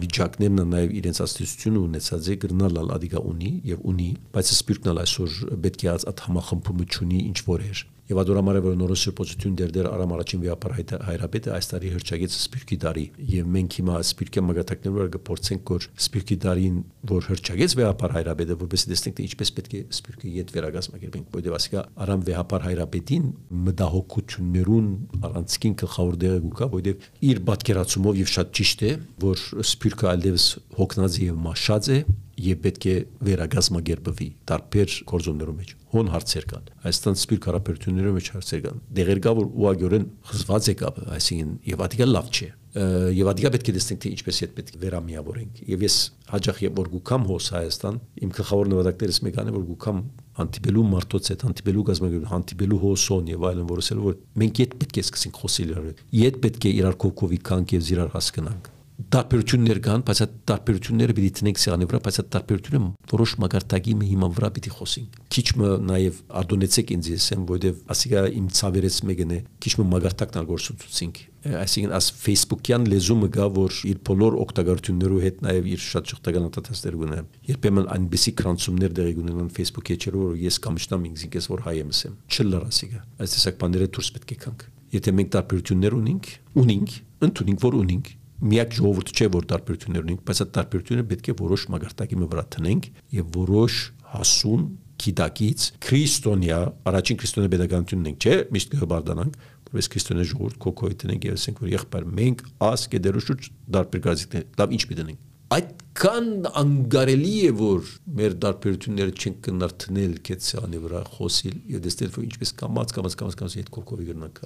վիճակներն 0.00 0.64
նաև 0.72 0.96
իրենց 1.02 1.22
աստիճանությունը 1.26 1.84
ունեցած 1.90 2.32
է 2.32 2.38
գրնալ 2.46 2.82
ադիգա 2.96 3.24
ունի 3.34 3.52
եւ 3.74 3.84
ունի 3.92 4.10
բայց 4.32 4.54
սփյուրքնալ 4.56 5.04
այսօր 5.04 5.38
պետք 5.68 5.84
է 5.84 5.92
այդ 5.98 6.26
համախմբումը 6.28 6.90
ճունի 6.96 7.22
ինչ 7.28 7.38
որ 7.52 7.68
էր 7.68 7.86
Եվ 8.08 8.18
ադորամարը 8.22 8.60
որ 8.64 8.76
նորոս 8.80 9.00
շփոթություն 9.04 9.56
դերդեր 9.58 9.86
արամ 9.90 10.12
առաջին 10.16 10.40
վիապար 10.40 10.74
հայրապետը 11.04 11.50
այս 11.52 11.66
տարի 11.68 11.88
հրճագեց 11.92 12.36
սպիրկի 12.38 12.76
տարի 12.84 13.02
եւ 13.32 13.48
մենք 13.52 13.74
հիմա 13.78 13.96
սպիրկի 14.08 14.42
մագատակներով 14.48 15.10
կփորձենք 15.16 15.72
որ 15.74 15.88
սպիրկի 16.06 16.38
տարին 16.44 16.78
որ 17.12 17.28
հրճագեց 17.28 17.74
վիապար 17.78 18.14
հայրապետը 18.16 18.56
որպեսզի 18.64 18.90
տեսնենք 18.92 19.18
թե 19.18 19.26
ինչպես 19.28 19.52
պետք 19.58 19.76
է 19.76 19.82
սպիրկի 19.98 20.32
իդ 20.40 20.54
վերագազմակերպենք 20.56 21.36
որովհետեւ 21.36 21.58
ասիկա 21.58 21.82
արամ 22.08 22.24
վիապար 22.28 22.64
հայրապետին 22.68 23.28
մտահոգություններուն 23.68 24.88
առանցքին 25.28 25.76
գլխավոր 25.84 26.18
դերը 26.24 26.40
գուկա 26.48 26.70
որովհետեւ 26.78 27.28
իր 27.28 27.42
պատկերացումով 27.52 28.22
եւ 28.24 28.32
շատ 28.38 28.56
ճիշտ 28.56 28.86
է 28.88 28.94
որ 29.28 29.44
սպիրկը 29.68 30.10
այլևս 30.14 30.48
հոգնած 30.78 31.20
եւ 31.28 31.44
մաշած 31.44 31.92
է 31.92 32.00
եւ 32.38 32.60
պետք 32.64 32.84
է 32.88 32.94
վերագազմագերբվի 33.28 34.28
տարբեր 34.48 34.94
կորձումներով 35.10 35.56
մեջ 35.58 35.72
հոն 35.94 36.10
հարցեր 36.12 36.46
կան 36.52 36.70
Հայաստան 36.84 37.18
սպիրկ 37.18 37.48
հարաբերություններով 37.48 38.16
մեջ 38.18 38.30
հարցեր 38.34 38.62
կան 38.68 38.80
դեղեր 38.98 39.20
կա 39.24 39.32
որ 39.38 39.48
ուղագորեն 39.58 40.06
խզված 40.28 40.68
է 40.68 40.74
կապը 40.82 41.06
այսինքն 41.18 41.52
եւ 41.72 41.84
ադիգա 41.88 42.08
լավ 42.12 42.30
չէ 42.38 42.48
եւ 42.78 43.28
ադիգա 43.32 43.50
պետք 43.54 43.68
է 43.68 43.74
տեսնենք 43.78 44.00
թե 44.04 44.10
ինչպես 44.14 44.38
է 44.38 44.48
պետք 44.58 44.74
վերամիավորենք 44.82 45.60
եւ 45.72 45.84
ես 45.88 45.96
հաջող 46.28 46.58
եւ 46.62 46.78
որ 46.78 46.90
գուքամ 46.94 47.26
հոս 47.28 47.46
Հայաստան 47.56 48.00
իմ 48.22 48.32
գլխավոր 48.38 48.70
նվադակներից 48.72 49.20
մեկն 49.24 49.48
է 49.48 49.54
որ 49.56 49.64
գուքամ 49.72 50.02
անտիբելու 50.44 50.86
մարդոց 50.92 51.30
հետ 51.32 51.44
անտիբելու 51.48 51.84
գազագերբում 51.88 52.34
անտիբելու 52.38 52.80
հոսոն 52.84 53.30
եւ 53.32 53.46
այլն 53.48 53.70
որսել 53.72 54.02
որ 54.04 54.18
մենք 54.44 54.60
իդ 54.68 54.76
պետք 54.84 54.98
է 55.02 55.06
սկսենք 55.08 55.40
խոսել 55.42 55.72
իրար 55.74 56.02
իդ 56.28 56.42
պետք 56.44 56.68
է 56.68 56.74
իրար 56.78 56.98
կողքովի 57.08 57.40
կանք 57.48 57.74
եւ 57.78 57.90
իրար 57.96 58.12
հասկանանք 58.14 58.74
տարբերություններ 58.98 59.78
կան, 59.84 60.02
բայց 60.08 60.20
այդ 60.24 60.32
տարբերությունները 60.50 61.14
պիտի 61.14 61.28
տնենք 61.38 61.60
սեղանի 61.62 61.86
վրա, 61.88 61.98
բայց 62.02 62.16
այդ 62.18 62.28
տարբերությունը 62.34 62.80
որոշ 63.12 63.34
մագարտակի 63.44 63.94
հիման 64.08 64.32
վրա 64.34 64.48
պիտի 64.58 64.72
խոսենք։ 64.74 65.18
Քիչ 65.38 65.46
մը 65.60 65.70
նաև 65.86 66.18
ադոնեցեք 66.42 66.90
ինձ 66.98 67.10
ասեմ, 67.14 67.44
որովհետև 67.48 67.94
ասիկա 67.94 68.22
իմ 68.38 68.48
ցավերից 68.58 68.98
մեկն 69.08 69.34
է, 69.38 69.40
քիչ 69.62 69.72
մը 69.78 69.86
մագարտակն 69.94 70.40
ալգորսուցինք։ 70.42 71.20
Այսինքն 71.48 71.92
աս 71.94 72.06
Facebook-յան 72.18 72.86
լեզումը 72.90 73.28
գա, 73.38 73.46
որ 73.54 73.76
իր 73.88 74.00
բոլոր 74.08 74.36
օգտագործություններու 74.42 75.20
հետ 75.22 75.38
նաև 75.46 75.68
իր 75.70 75.84
շատ 75.86 76.12
շղթական 76.12 76.48
ատատասներ 76.48 76.96
ունեն։ 76.98 77.28
Երբեմն 77.48 77.86
այնպեսի 77.94 78.32
քրանցումներ 78.42 78.96
դեղի 78.98 79.14
ունենան 79.22 79.52
Facebook 79.54 79.92
էջերով, 79.94 80.26
որ 80.28 80.42
ես 80.42 80.58
կամշտամ 80.66 81.06
ինձ 81.08 81.24
ինքս 81.28 81.48
որ 81.54 81.64
հայ 81.68 81.76
եմ 81.78 81.94
ասեմ։ 81.94 82.18
Չլար 82.28 82.68
ասիկա։ 82.68 83.02
Այս 83.22 83.36
տեսակ 83.38 83.58
բաները 83.62 83.88
դուրս 83.94 84.10
պետք 84.18 84.34
է 84.34 84.38
կանք։ 84.44 84.66
Եթե 84.88 85.12
մենք 85.18 85.32
տարբերություններ 85.38 85.96
ունենք, 85.98 86.28
ունենք, 86.58 86.92
ընդունենք, 87.28 87.64
որ 87.64 87.74
ունենք, 87.78 88.06
միակ 88.38 88.76
ժողովուրդը 88.78 89.14
չէ 89.18 89.28
որ 89.34 89.46
տարբերություններ 89.52 90.04
ունենք, 90.08 90.20
բայց 90.28 90.42
այդ 90.44 90.50
տարբերությունը 90.58 91.04
պետք 91.12 91.28
է 91.28 91.34
որոշ 91.38 91.64
մագարտակի 91.74 92.18
վրա 92.28 92.44
տնենք 92.54 92.88
եւ 93.18 93.30
որոշ 93.38 93.78
հասուն 94.14 94.66
գիտակից 94.98 95.64
քրիստոնյա 95.84 96.58
առաջին 96.90 97.18
քրիստոնյա 97.22 97.50
pedagogical-ն 97.54 98.08
ենք, 98.08 98.18
չէ, 98.18 98.36
միշտ 98.54 98.76
կհբարդանանք, 98.78 99.38
որպես 99.68 99.90
քրիստոնյա 99.94 100.26
ժողովուրդ 100.32 100.58
կոկոյ 100.64 100.96
տնենք 101.02 101.26
եւ 101.28 101.38
ասենք 101.38 101.62
որ 101.62 101.72
եղբայր 101.74 102.06
մենք 102.18 102.44
աս 102.68 102.86
կդերու 102.94 103.24
շուտ 103.28 103.48
տարբեր 103.78 104.04
գազիկներ, 104.08 104.46
լավ 104.58 104.74
ինչ 104.78 104.82
պիտենք 104.88 105.26
այդքան 105.48 106.26
անգարելի 106.60 107.30
է 107.48 107.52
որ 107.56 107.92
մեր 108.18 108.34
դարբերությունները 108.44 109.14
չեն 109.16 109.36
կնարթնել 109.46 110.16
կեցանի 110.28 110.80
վրա 110.82 111.00
խոսիլ 111.14 111.54
եւ 111.72 111.84
դեստել 111.86 112.10
որ 112.18 112.26
ինչպես 112.28 112.52
կամած 112.60 112.92
կամած 112.98 113.16
կամած 113.22 113.38
կամած 113.40 113.56
այդ 113.62 113.70
կոկովի 113.78 114.08
գրնանք 114.10 114.42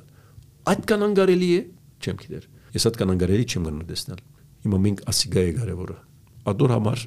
այդքան 0.73 1.07
անգարելի 1.09 1.49
է 1.57 1.63
չեմ 2.07 2.21
գիտեր 2.23 2.47
Ես 2.73 2.87
հատ 2.89 2.99
կանանգարելի 3.03 3.47
չեմ 3.53 3.67
գնում 3.69 3.89
տեսնել։ 3.93 4.21
Հիմա 4.63 4.79
մենք 4.87 5.03
ասիգա 5.13 5.43
է 5.43 5.53
կարևորը։ 5.59 5.97
Ադոր 6.53 6.73
համար 6.73 7.03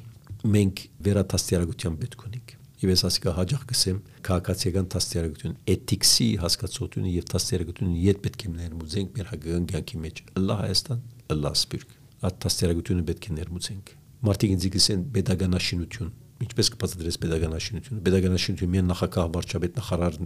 մենք 0.56 0.82
վերատաստիարակության 1.06 1.96
պետք 2.02 2.24
ունենք։ 2.26 2.52
Եվ 2.76 2.92
ես 2.92 3.02
ասիկա 3.08 3.32
հաջող 3.36 3.62
կսեմ 3.70 3.98
քաղաքացիական 4.26 4.88
դաստիարակություն, 4.94 5.54
էթիքսի 5.74 6.26
հասկացությունը 6.42 7.12
եւ 7.16 7.28
դաստիարակությունը 7.32 8.02
իդ 8.06 8.20
պետք 8.26 8.44
է 8.46 8.50
ներմուծենք 8.56 9.16
մեր 9.16 9.30
հագան 9.32 9.66
կյանքի 9.72 10.00
մեջ։ 10.06 10.22
Ըլլա 10.36 10.56
Հայաստան, 10.60 11.00
ըլլա 11.34 11.52
Սպիրկ։ 11.56 11.96
Այդ 12.26 12.38
դաստիարակությունը 12.46 13.06
պետք 13.10 13.26
է 13.26 13.36
ներմուծենք։ 13.40 13.92
Մարդիկ 14.26 14.54
ինձ 14.56 14.68
գիսեն 14.76 15.02
pedagoganաշինություն 15.16 16.12
ինչպես 16.36 16.70
կբացատրես 16.74 17.16
pedagoganաշինությունը 17.22 18.02
pedagoganաշինությունը 18.06 18.72
միայն 18.74 18.90
նախագահ 18.92 19.28
վարչապետ 19.36 19.78
նախարար 19.80 20.18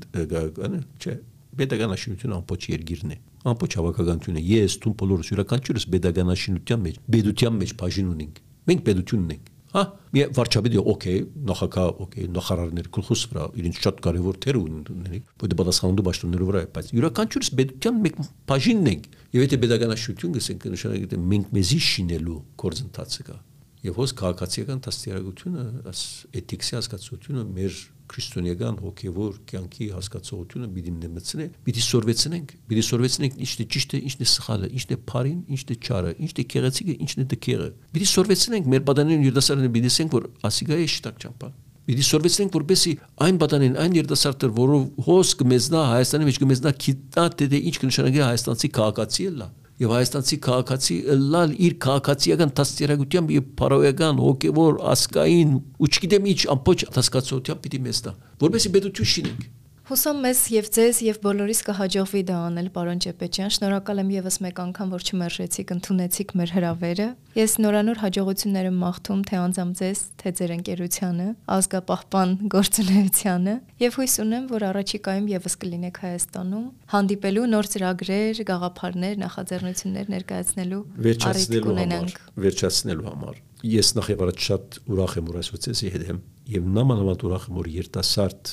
չէ 0.99 1.15
pedagoganաշինությունը 1.61 2.39
ամբողջ 2.41 2.67
երկիրն 2.75 3.15
է 3.15 3.21
ամբողջ 3.53 3.79
հավաքականությունը 3.81 4.45
ես 4.51 4.77
դու 4.85 4.97
բոլորս 5.05 5.33
յուրաքանչյուրս 5.35 5.89
pedagoganաշինության 5.95 6.85
մեջ 6.89 7.01
pedagogan 7.17 7.57
մեջ 7.61 7.75
բաժին 7.85 8.13
ունենք 8.17 8.45
մենք 8.71 8.87
pedagogan 8.91 9.25
ունենք 9.25 9.51
Հա, 9.71 9.85
մի 10.11 10.23
վարչապետը 10.35 10.83
օքեյ, 10.91 11.19
նախագահ 11.47 11.91
օքեյ, 12.03 12.25
նախարարներ 12.35 12.87
գլխուս 12.97 13.21
վրա 13.31 13.45
իրենց 13.61 13.77
շատ 13.85 14.01
կարևոր 14.03 14.39
թեր 14.43 14.57
ունեն, 14.59 15.21
որը 15.43 15.59
պատասխանատու 15.61 16.05
ճաշտոնների 16.09 16.49
վրա 16.49 16.63
է, 16.65 16.69
բայց 16.75 16.89
յուրաքանչյուրս 16.97 17.51
պետության 17.61 18.01
մեկ 18.07 18.19
բաժինն 18.51 18.91
ենք։ 18.91 19.07
Եվ 19.31 19.47
եթե 19.47 19.61
pedagoganաշություն 19.63 20.35
գսենք, 20.41 20.67
նշանակի 20.75 21.09
թե 21.15 21.21
մենք 21.31 21.55
մեզի 21.55 21.81
շինելու 21.87 22.41
գործընթացը 22.65 23.27
կա։ 23.31 23.39
Եվ 23.87 24.01
հոս 24.01 24.15
քաղաքացիական 24.19 24.83
դաստիարակությունը, 24.91 25.63
աս 25.87 26.03
էթիկսի 26.41 26.75
հասկացությունը 26.81 27.45
մեր 27.61 27.79
քրիստոնեական 28.11 28.79
հոգևոր 28.83 29.39
կյանքի 29.51 29.87
հասկացողությունը 29.95 30.69
պիտի 30.75 30.93
նմցնե, 30.97 31.47
պիտի 31.67 31.85
սորվեցնենք, 31.87 32.55
պիտի 32.71 32.85
սորվեցնենք 32.91 33.39
ինչն 33.47 33.63
է 33.63 33.67
ճիշտը, 33.75 34.01
ինչն 34.11 34.25
է 34.25 34.29
սխալը, 34.31 34.71
ինչն 34.81 34.95
է 34.95 34.99
բարին, 35.11 35.41
ինչն 35.55 35.71
է 35.71 35.79
չարը, 35.81 36.13
ինչն 36.27 36.41
է 36.41 36.47
քեղեցիկը, 36.51 36.97
ինչն 37.07 37.21
է 37.21 37.27
դքերը։ 37.31 37.69
Պիտի 37.95 38.09
սորվեցնենք 38.11 38.71
մեր 38.75 38.85
պատանին 38.91 39.27
յուրդասարանը 39.31 39.73
պիտի 39.79 39.91
ասենք, 39.95 40.17
որ 40.19 40.31
ասիգա 40.51 40.81
է 40.81 40.89
շտակ 40.91 41.21
ճամփա։ 41.25 41.51
Պիտի 41.91 42.05
սորվեցնենք, 42.07 42.51
որպեսի 42.55 42.93
այն 43.25 43.39
պատանին, 43.41 43.79
այն 43.81 43.95
երդասարտը, 43.99 44.51
որով 44.59 44.83
հոս 45.07 45.31
կմեզնա 45.41 45.81
Հայաստանի 45.91 46.29
մեջ 46.29 46.39
կմեզնա 46.45 46.73
քիտա 46.85 47.25
դե 47.41 47.61
ինչ 47.71 47.77
կնշանակի 47.81 48.23
հայաստանցի 48.27 48.71
քաղաքացի 48.77 49.27
լա 49.41 49.49
եւ 49.81 49.93
հայաստանցի 49.97 50.37
քաղաքացի 50.45 50.97
լալ 51.35 51.55
իր 51.67 51.77
քաղաքացիական 51.85 52.51
դաստիարակությամբ 52.61 53.33
եւ 53.37 53.47
փարոյական 53.61 54.21
հոգեվոր 54.25 54.83
ասկային 54.93 55.55
ու 55.81 55.91
չգիտեմ 55.91 56.29
ինչ 56.35 56.41
ամբողջ 56.57 56.85
հասկացությամբ 56.99 57.65
պիտի 57.65 57.81
մեզ 57.87 58.03
տա 58.05 58.13
որովհետեւ 58.45 58.77
պետություն 58.77 59.11
շինենք 59.15 59.49
Հուսամ 59.91 60.21
մեզ 60.23 60.41
եւ 60.55 60.67
ձեզ 60.71 60.99
եւ 61.03 61.17
բոլորիս 61.25 61.61
կհաջողվի 61.67 62.21
դա 62.29 62.35
անել, 62.47 62.67
պարոն 62.77 63.01
Ճեպեջյան։ 63.03 63.49
Շնորհակալ 63.57 64.03
եմ 64.05 64.13
եւս 64.15 64.37
մեկ 64.45 64.61
անգամ, 64.63 64.93
որ 64.95 65.07
չմերժեցիք, 65.11 65.73
ընդունեցիք 65.75 66.35
մեր 66.39 66.53
հրավերը։ 66.55 67.09
Ես 67.35 67.57
նորանոր 67.65 67.99
հաջողություններ 68.05 68.69
եմ 68.71 68.79
մաղթում 68.87 69.25
թե 69.27 69.41
անձամ 69.41 69.73
ձեզ, 69.81 70.05
թե 70.23 70.33
ձեր 70.39 70.55
ընկերությանը, 70.61 71.27
ազգապահպան 71.59 72.31
գործունեությանը 72.55 73.55
եւ 73.83 73.99
հույս 73.99 74.15
ունեմ, 74.31 74.47
որ 74.55 74.67
առաջիկայում 74.71 75.29
եւս 75.35 75.59
կլինեք 75.67 76.01
Հայաստանում 76.07 76.67
հանդիպելու 76.95 77.47
նոր 77.51 77.71
ծրագրեր, 77.75 78.43
գաղափարներ, 78.47 79.15
նախաձեռնություններ 79.27 80.11
ներկայացնելու 80.15 80.83
վերջացնելու 81.11 81.79
համար, 81.83 82.19
վերջացնելու 82.47 83.11
համար 83.11 83.47
ես 83.61 83.89
նախ 83.99 84.07
եւ 84.09 84.23
առաջ 84.25 84.45
շատ 84.47 84.77
ուրախ 84.89 85.15
եմ, 85.21 85.27
որ 85.31 85.39
այսօր 85.41 85.81
հետ 85.95 86.05
եմ 86.11 86.21
եւ 86.51 86.69
նամանավանդ 86.81 87.25
ուրախ 87.29 87.43
եմ, 87.51 87.57
որ 87.61 87.67
երիտասարդ 87.75 88.53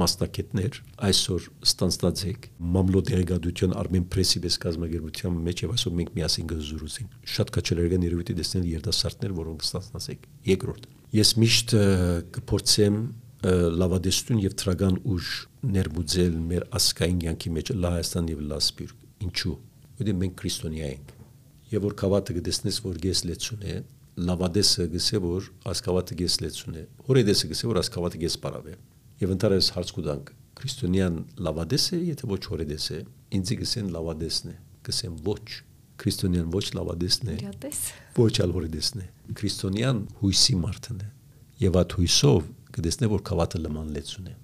մասնակետներ 0.00 0.78
այսօր 1.08 1.44
ստանցած 1.64 2.22
եք 2.30 2.46
մամլո 2.74 3.02
դերգադություն 3.10 3.74
Armen 3.78 4.06
Press-ի 4.10 4.40
կազմակերպության 4.64 5.36
մեջ 5.46 5.62
եւ 5.64 5.74
այսօր 5.74 5.94
մենք 5.98 6.14
միասին 6.18 6.48
գզուրուցենք 6.50 7.28
շատ 7.34 7.52
կաչելերգան 7.54 8.06
երևույթի 8.08 8.36
տեսնել 8.40 8.66
երդասարտներ 8.74 9.34
որոնք 9.38 9.66
ստանցած 9.68 10.08
եք 10.14 10.26
երկրորդ 10.50 10.88
ես 11.14 11.30
միշտ 11.44 11.76
կփորձեմ 12.34 12.98
լավադեստուն 13.44 14.38
եւ 14.40 14.54
տրագան 14.60 14.96
ուժ 15.14 15.30
ներմուծել 15.74 16.38
մեր 16.48 16.64
ասկային 16.78 17.18
յանքի 17.28 17.50
մեջ 17.54 17.72
լա 17.76 17.90
Հայաստան 17.94 18.30
եւ 18.32 18.40
լա 18.50 18.60
Սպիրտ 18.64 19.26
ինչու 19.28 19.56
որտեղ 20.00 20.16
մենք 20.24 20.38
քրիստոնյա 20.40 20.88
ենք 20.94 21.12
եւ 21.74 21.84
որ 21.84 21.96
կավատը 22.00 22.36
գտեսնես 22.38 22.80
որ 22.84 22.98
գես 23.04 23.22
լեցուն 23.28 23.68
է 23.68 23.76
լավադեսը 24.24 24.88
գսե 24.94 25.20
որ 25.24 25.46
ասկավատը 25.74 26.18
գես 26.22 26.36
լեցուն 26.44 26.80
է 26.80 26.84
հորեդեսը 27.08 27.50
գսե 27.52 27.70
որ 27.70 27.80
ասկավատը 27.82 28.20
գես 28.24 28.36
պարավ 28.44 28.68
է 28.70 28.76
Եվ 29.24 29.30
ընդհանրապես 29.32 29.68
հարց 29.72 29.90
կուտանք. 29.96 30.30
Քրիստոնյան 30.58 31.14
լավադես 31.46 31.84
է, 31.96 31.98
եթե 32.10 32.26
ոչ 32.28 32.40
հորեդես 32.50 32.88
է, 32.92 32.98
ինձ 33.38 33.52
գսեն 33.60 33.86
լավադեսն 33.94 34.50
է, 34.50 34.56
գսեն 34.84 35.14
ոչ 35.24 35.44
քրիստոնյան 36.02 36.50
ոչ 36.52 36.64
լավադեսն 36.76 37.30
է։ 37.32 37.36
Ոչ 38.18 38.34
ալ 38.44 38.52
հորեդեսն 38.56 39.00
է։ 39.00 39.06
Քրիստոնյան 39.40 40.02
հույսի 40.20 40.56
մարդն 40.60 41.00
է։ 41.00 41.08
Եվ 41.64 41.78
այդ 41.80 41.96
հույսով 42.00 42.52
կդեսնե 42.76 43.10
որ 43.14 43.24
կավատը 43.30 43.62
լման 43.64 43.90
լեցուն 43.96 44.28
է։ 44.28 44.36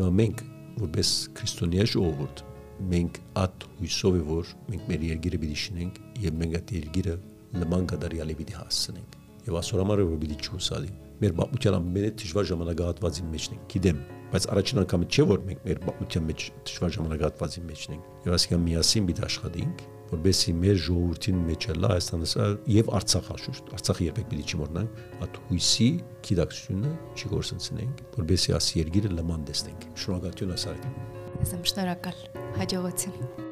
Եվ 0.00 0.10
մենք 0.22 0.42
որպես 0.80 1.12
քրիստոնյա 1.36 1.86
ժողովուրդ 1.92 2.44
մենք 2.92 3.22
այդ 3.42 3.66
հույսով 3.82 4.16
է 4.16 4.22
որ 4.32 4.52
մենք 4.72 4.90
մեր 4.92 5.08
երկիրը 5.12 5.42
պիտի 5.42 5.58
շինենք 5.66 6.02
եւ 6.24 6.38
մենք 6.40 6.58
այդ 6.62 6.76
երկիրը 6.78 7.16
լման 7.62 7.88
կդարյալի 7.92 8.38
պիտի 8.40 8.56
հասցնենք։ 8.62 9.18
Եվ 9.52 9.58
ասոր 9.60 9.82
համար 9.82 10.06
որ 10.08 10.20
պիտի 10.22 10.38
չուսալի 10.46 10.92
մեր 11.22 11.34
բապության 11.38 11.78
ամենը 11.78 12.12
դժվար 12.22 12.46
ժամանակահատվածի 12.52 13.24
մեջն 13.32 13.56
ենք։ 13.56 13.64
Գիտեմ, 13.72 13.98
բայց 14.32 14.46
առաջին 14.52 14.82
անգամը 14.82 15.08
չէ 15.12 15.26
որ 15.32 15.42
մենք 15.48 15.66
մեր 15.68 15.82
բապության 15.86 16.28
մեջ 16.32 16.46
դժվար 16.68 16.94
ժամանակահատվածի 16.98 17.64
մեջն 17.70 17.96
ենք։ 17.96 18.06
Եվ 18.26 18.36
ասիկա 18.38 18.58
միասին 18.62 19.10
պիտի 19.12 19.24
աշխատենք, 19.28 19.84
որբեսի 20.12 20.52
մեր 20.60 20.80
ժողովրդին 20.86 21.38
մեջ 21.48 21.66
լա 21.82 21.90
Հայաստանը 21.92 22.48
եւ 22.72 22.90
Արցախը 22.98 23.36
շուտ 23.44 23.70
Արցախը 23.78 24.06
երբեք 24.08 24.26
պիտի 24.32 24.44
չմոռնանք 24.52 24.98
այդ 25.26 25.38
հույսի 25.46 25.88
գիտակցությունը 26.28 26.90
չգործընծնենք 27.16 28.02
որբեսի 28.18 28.56
աս 28.58 28.68
երգիրը 28.82 29.14
լման 29.20 29.46
տեսնենք 29.52 29.88
շնորհակալություն 30.02 30.52
ասարեք 30.58 30.84
Ես 31.40 31.56
եմ 31.56 31.64
շնորհակալ 31.72 32.20
հաջողություն 32.60 33.51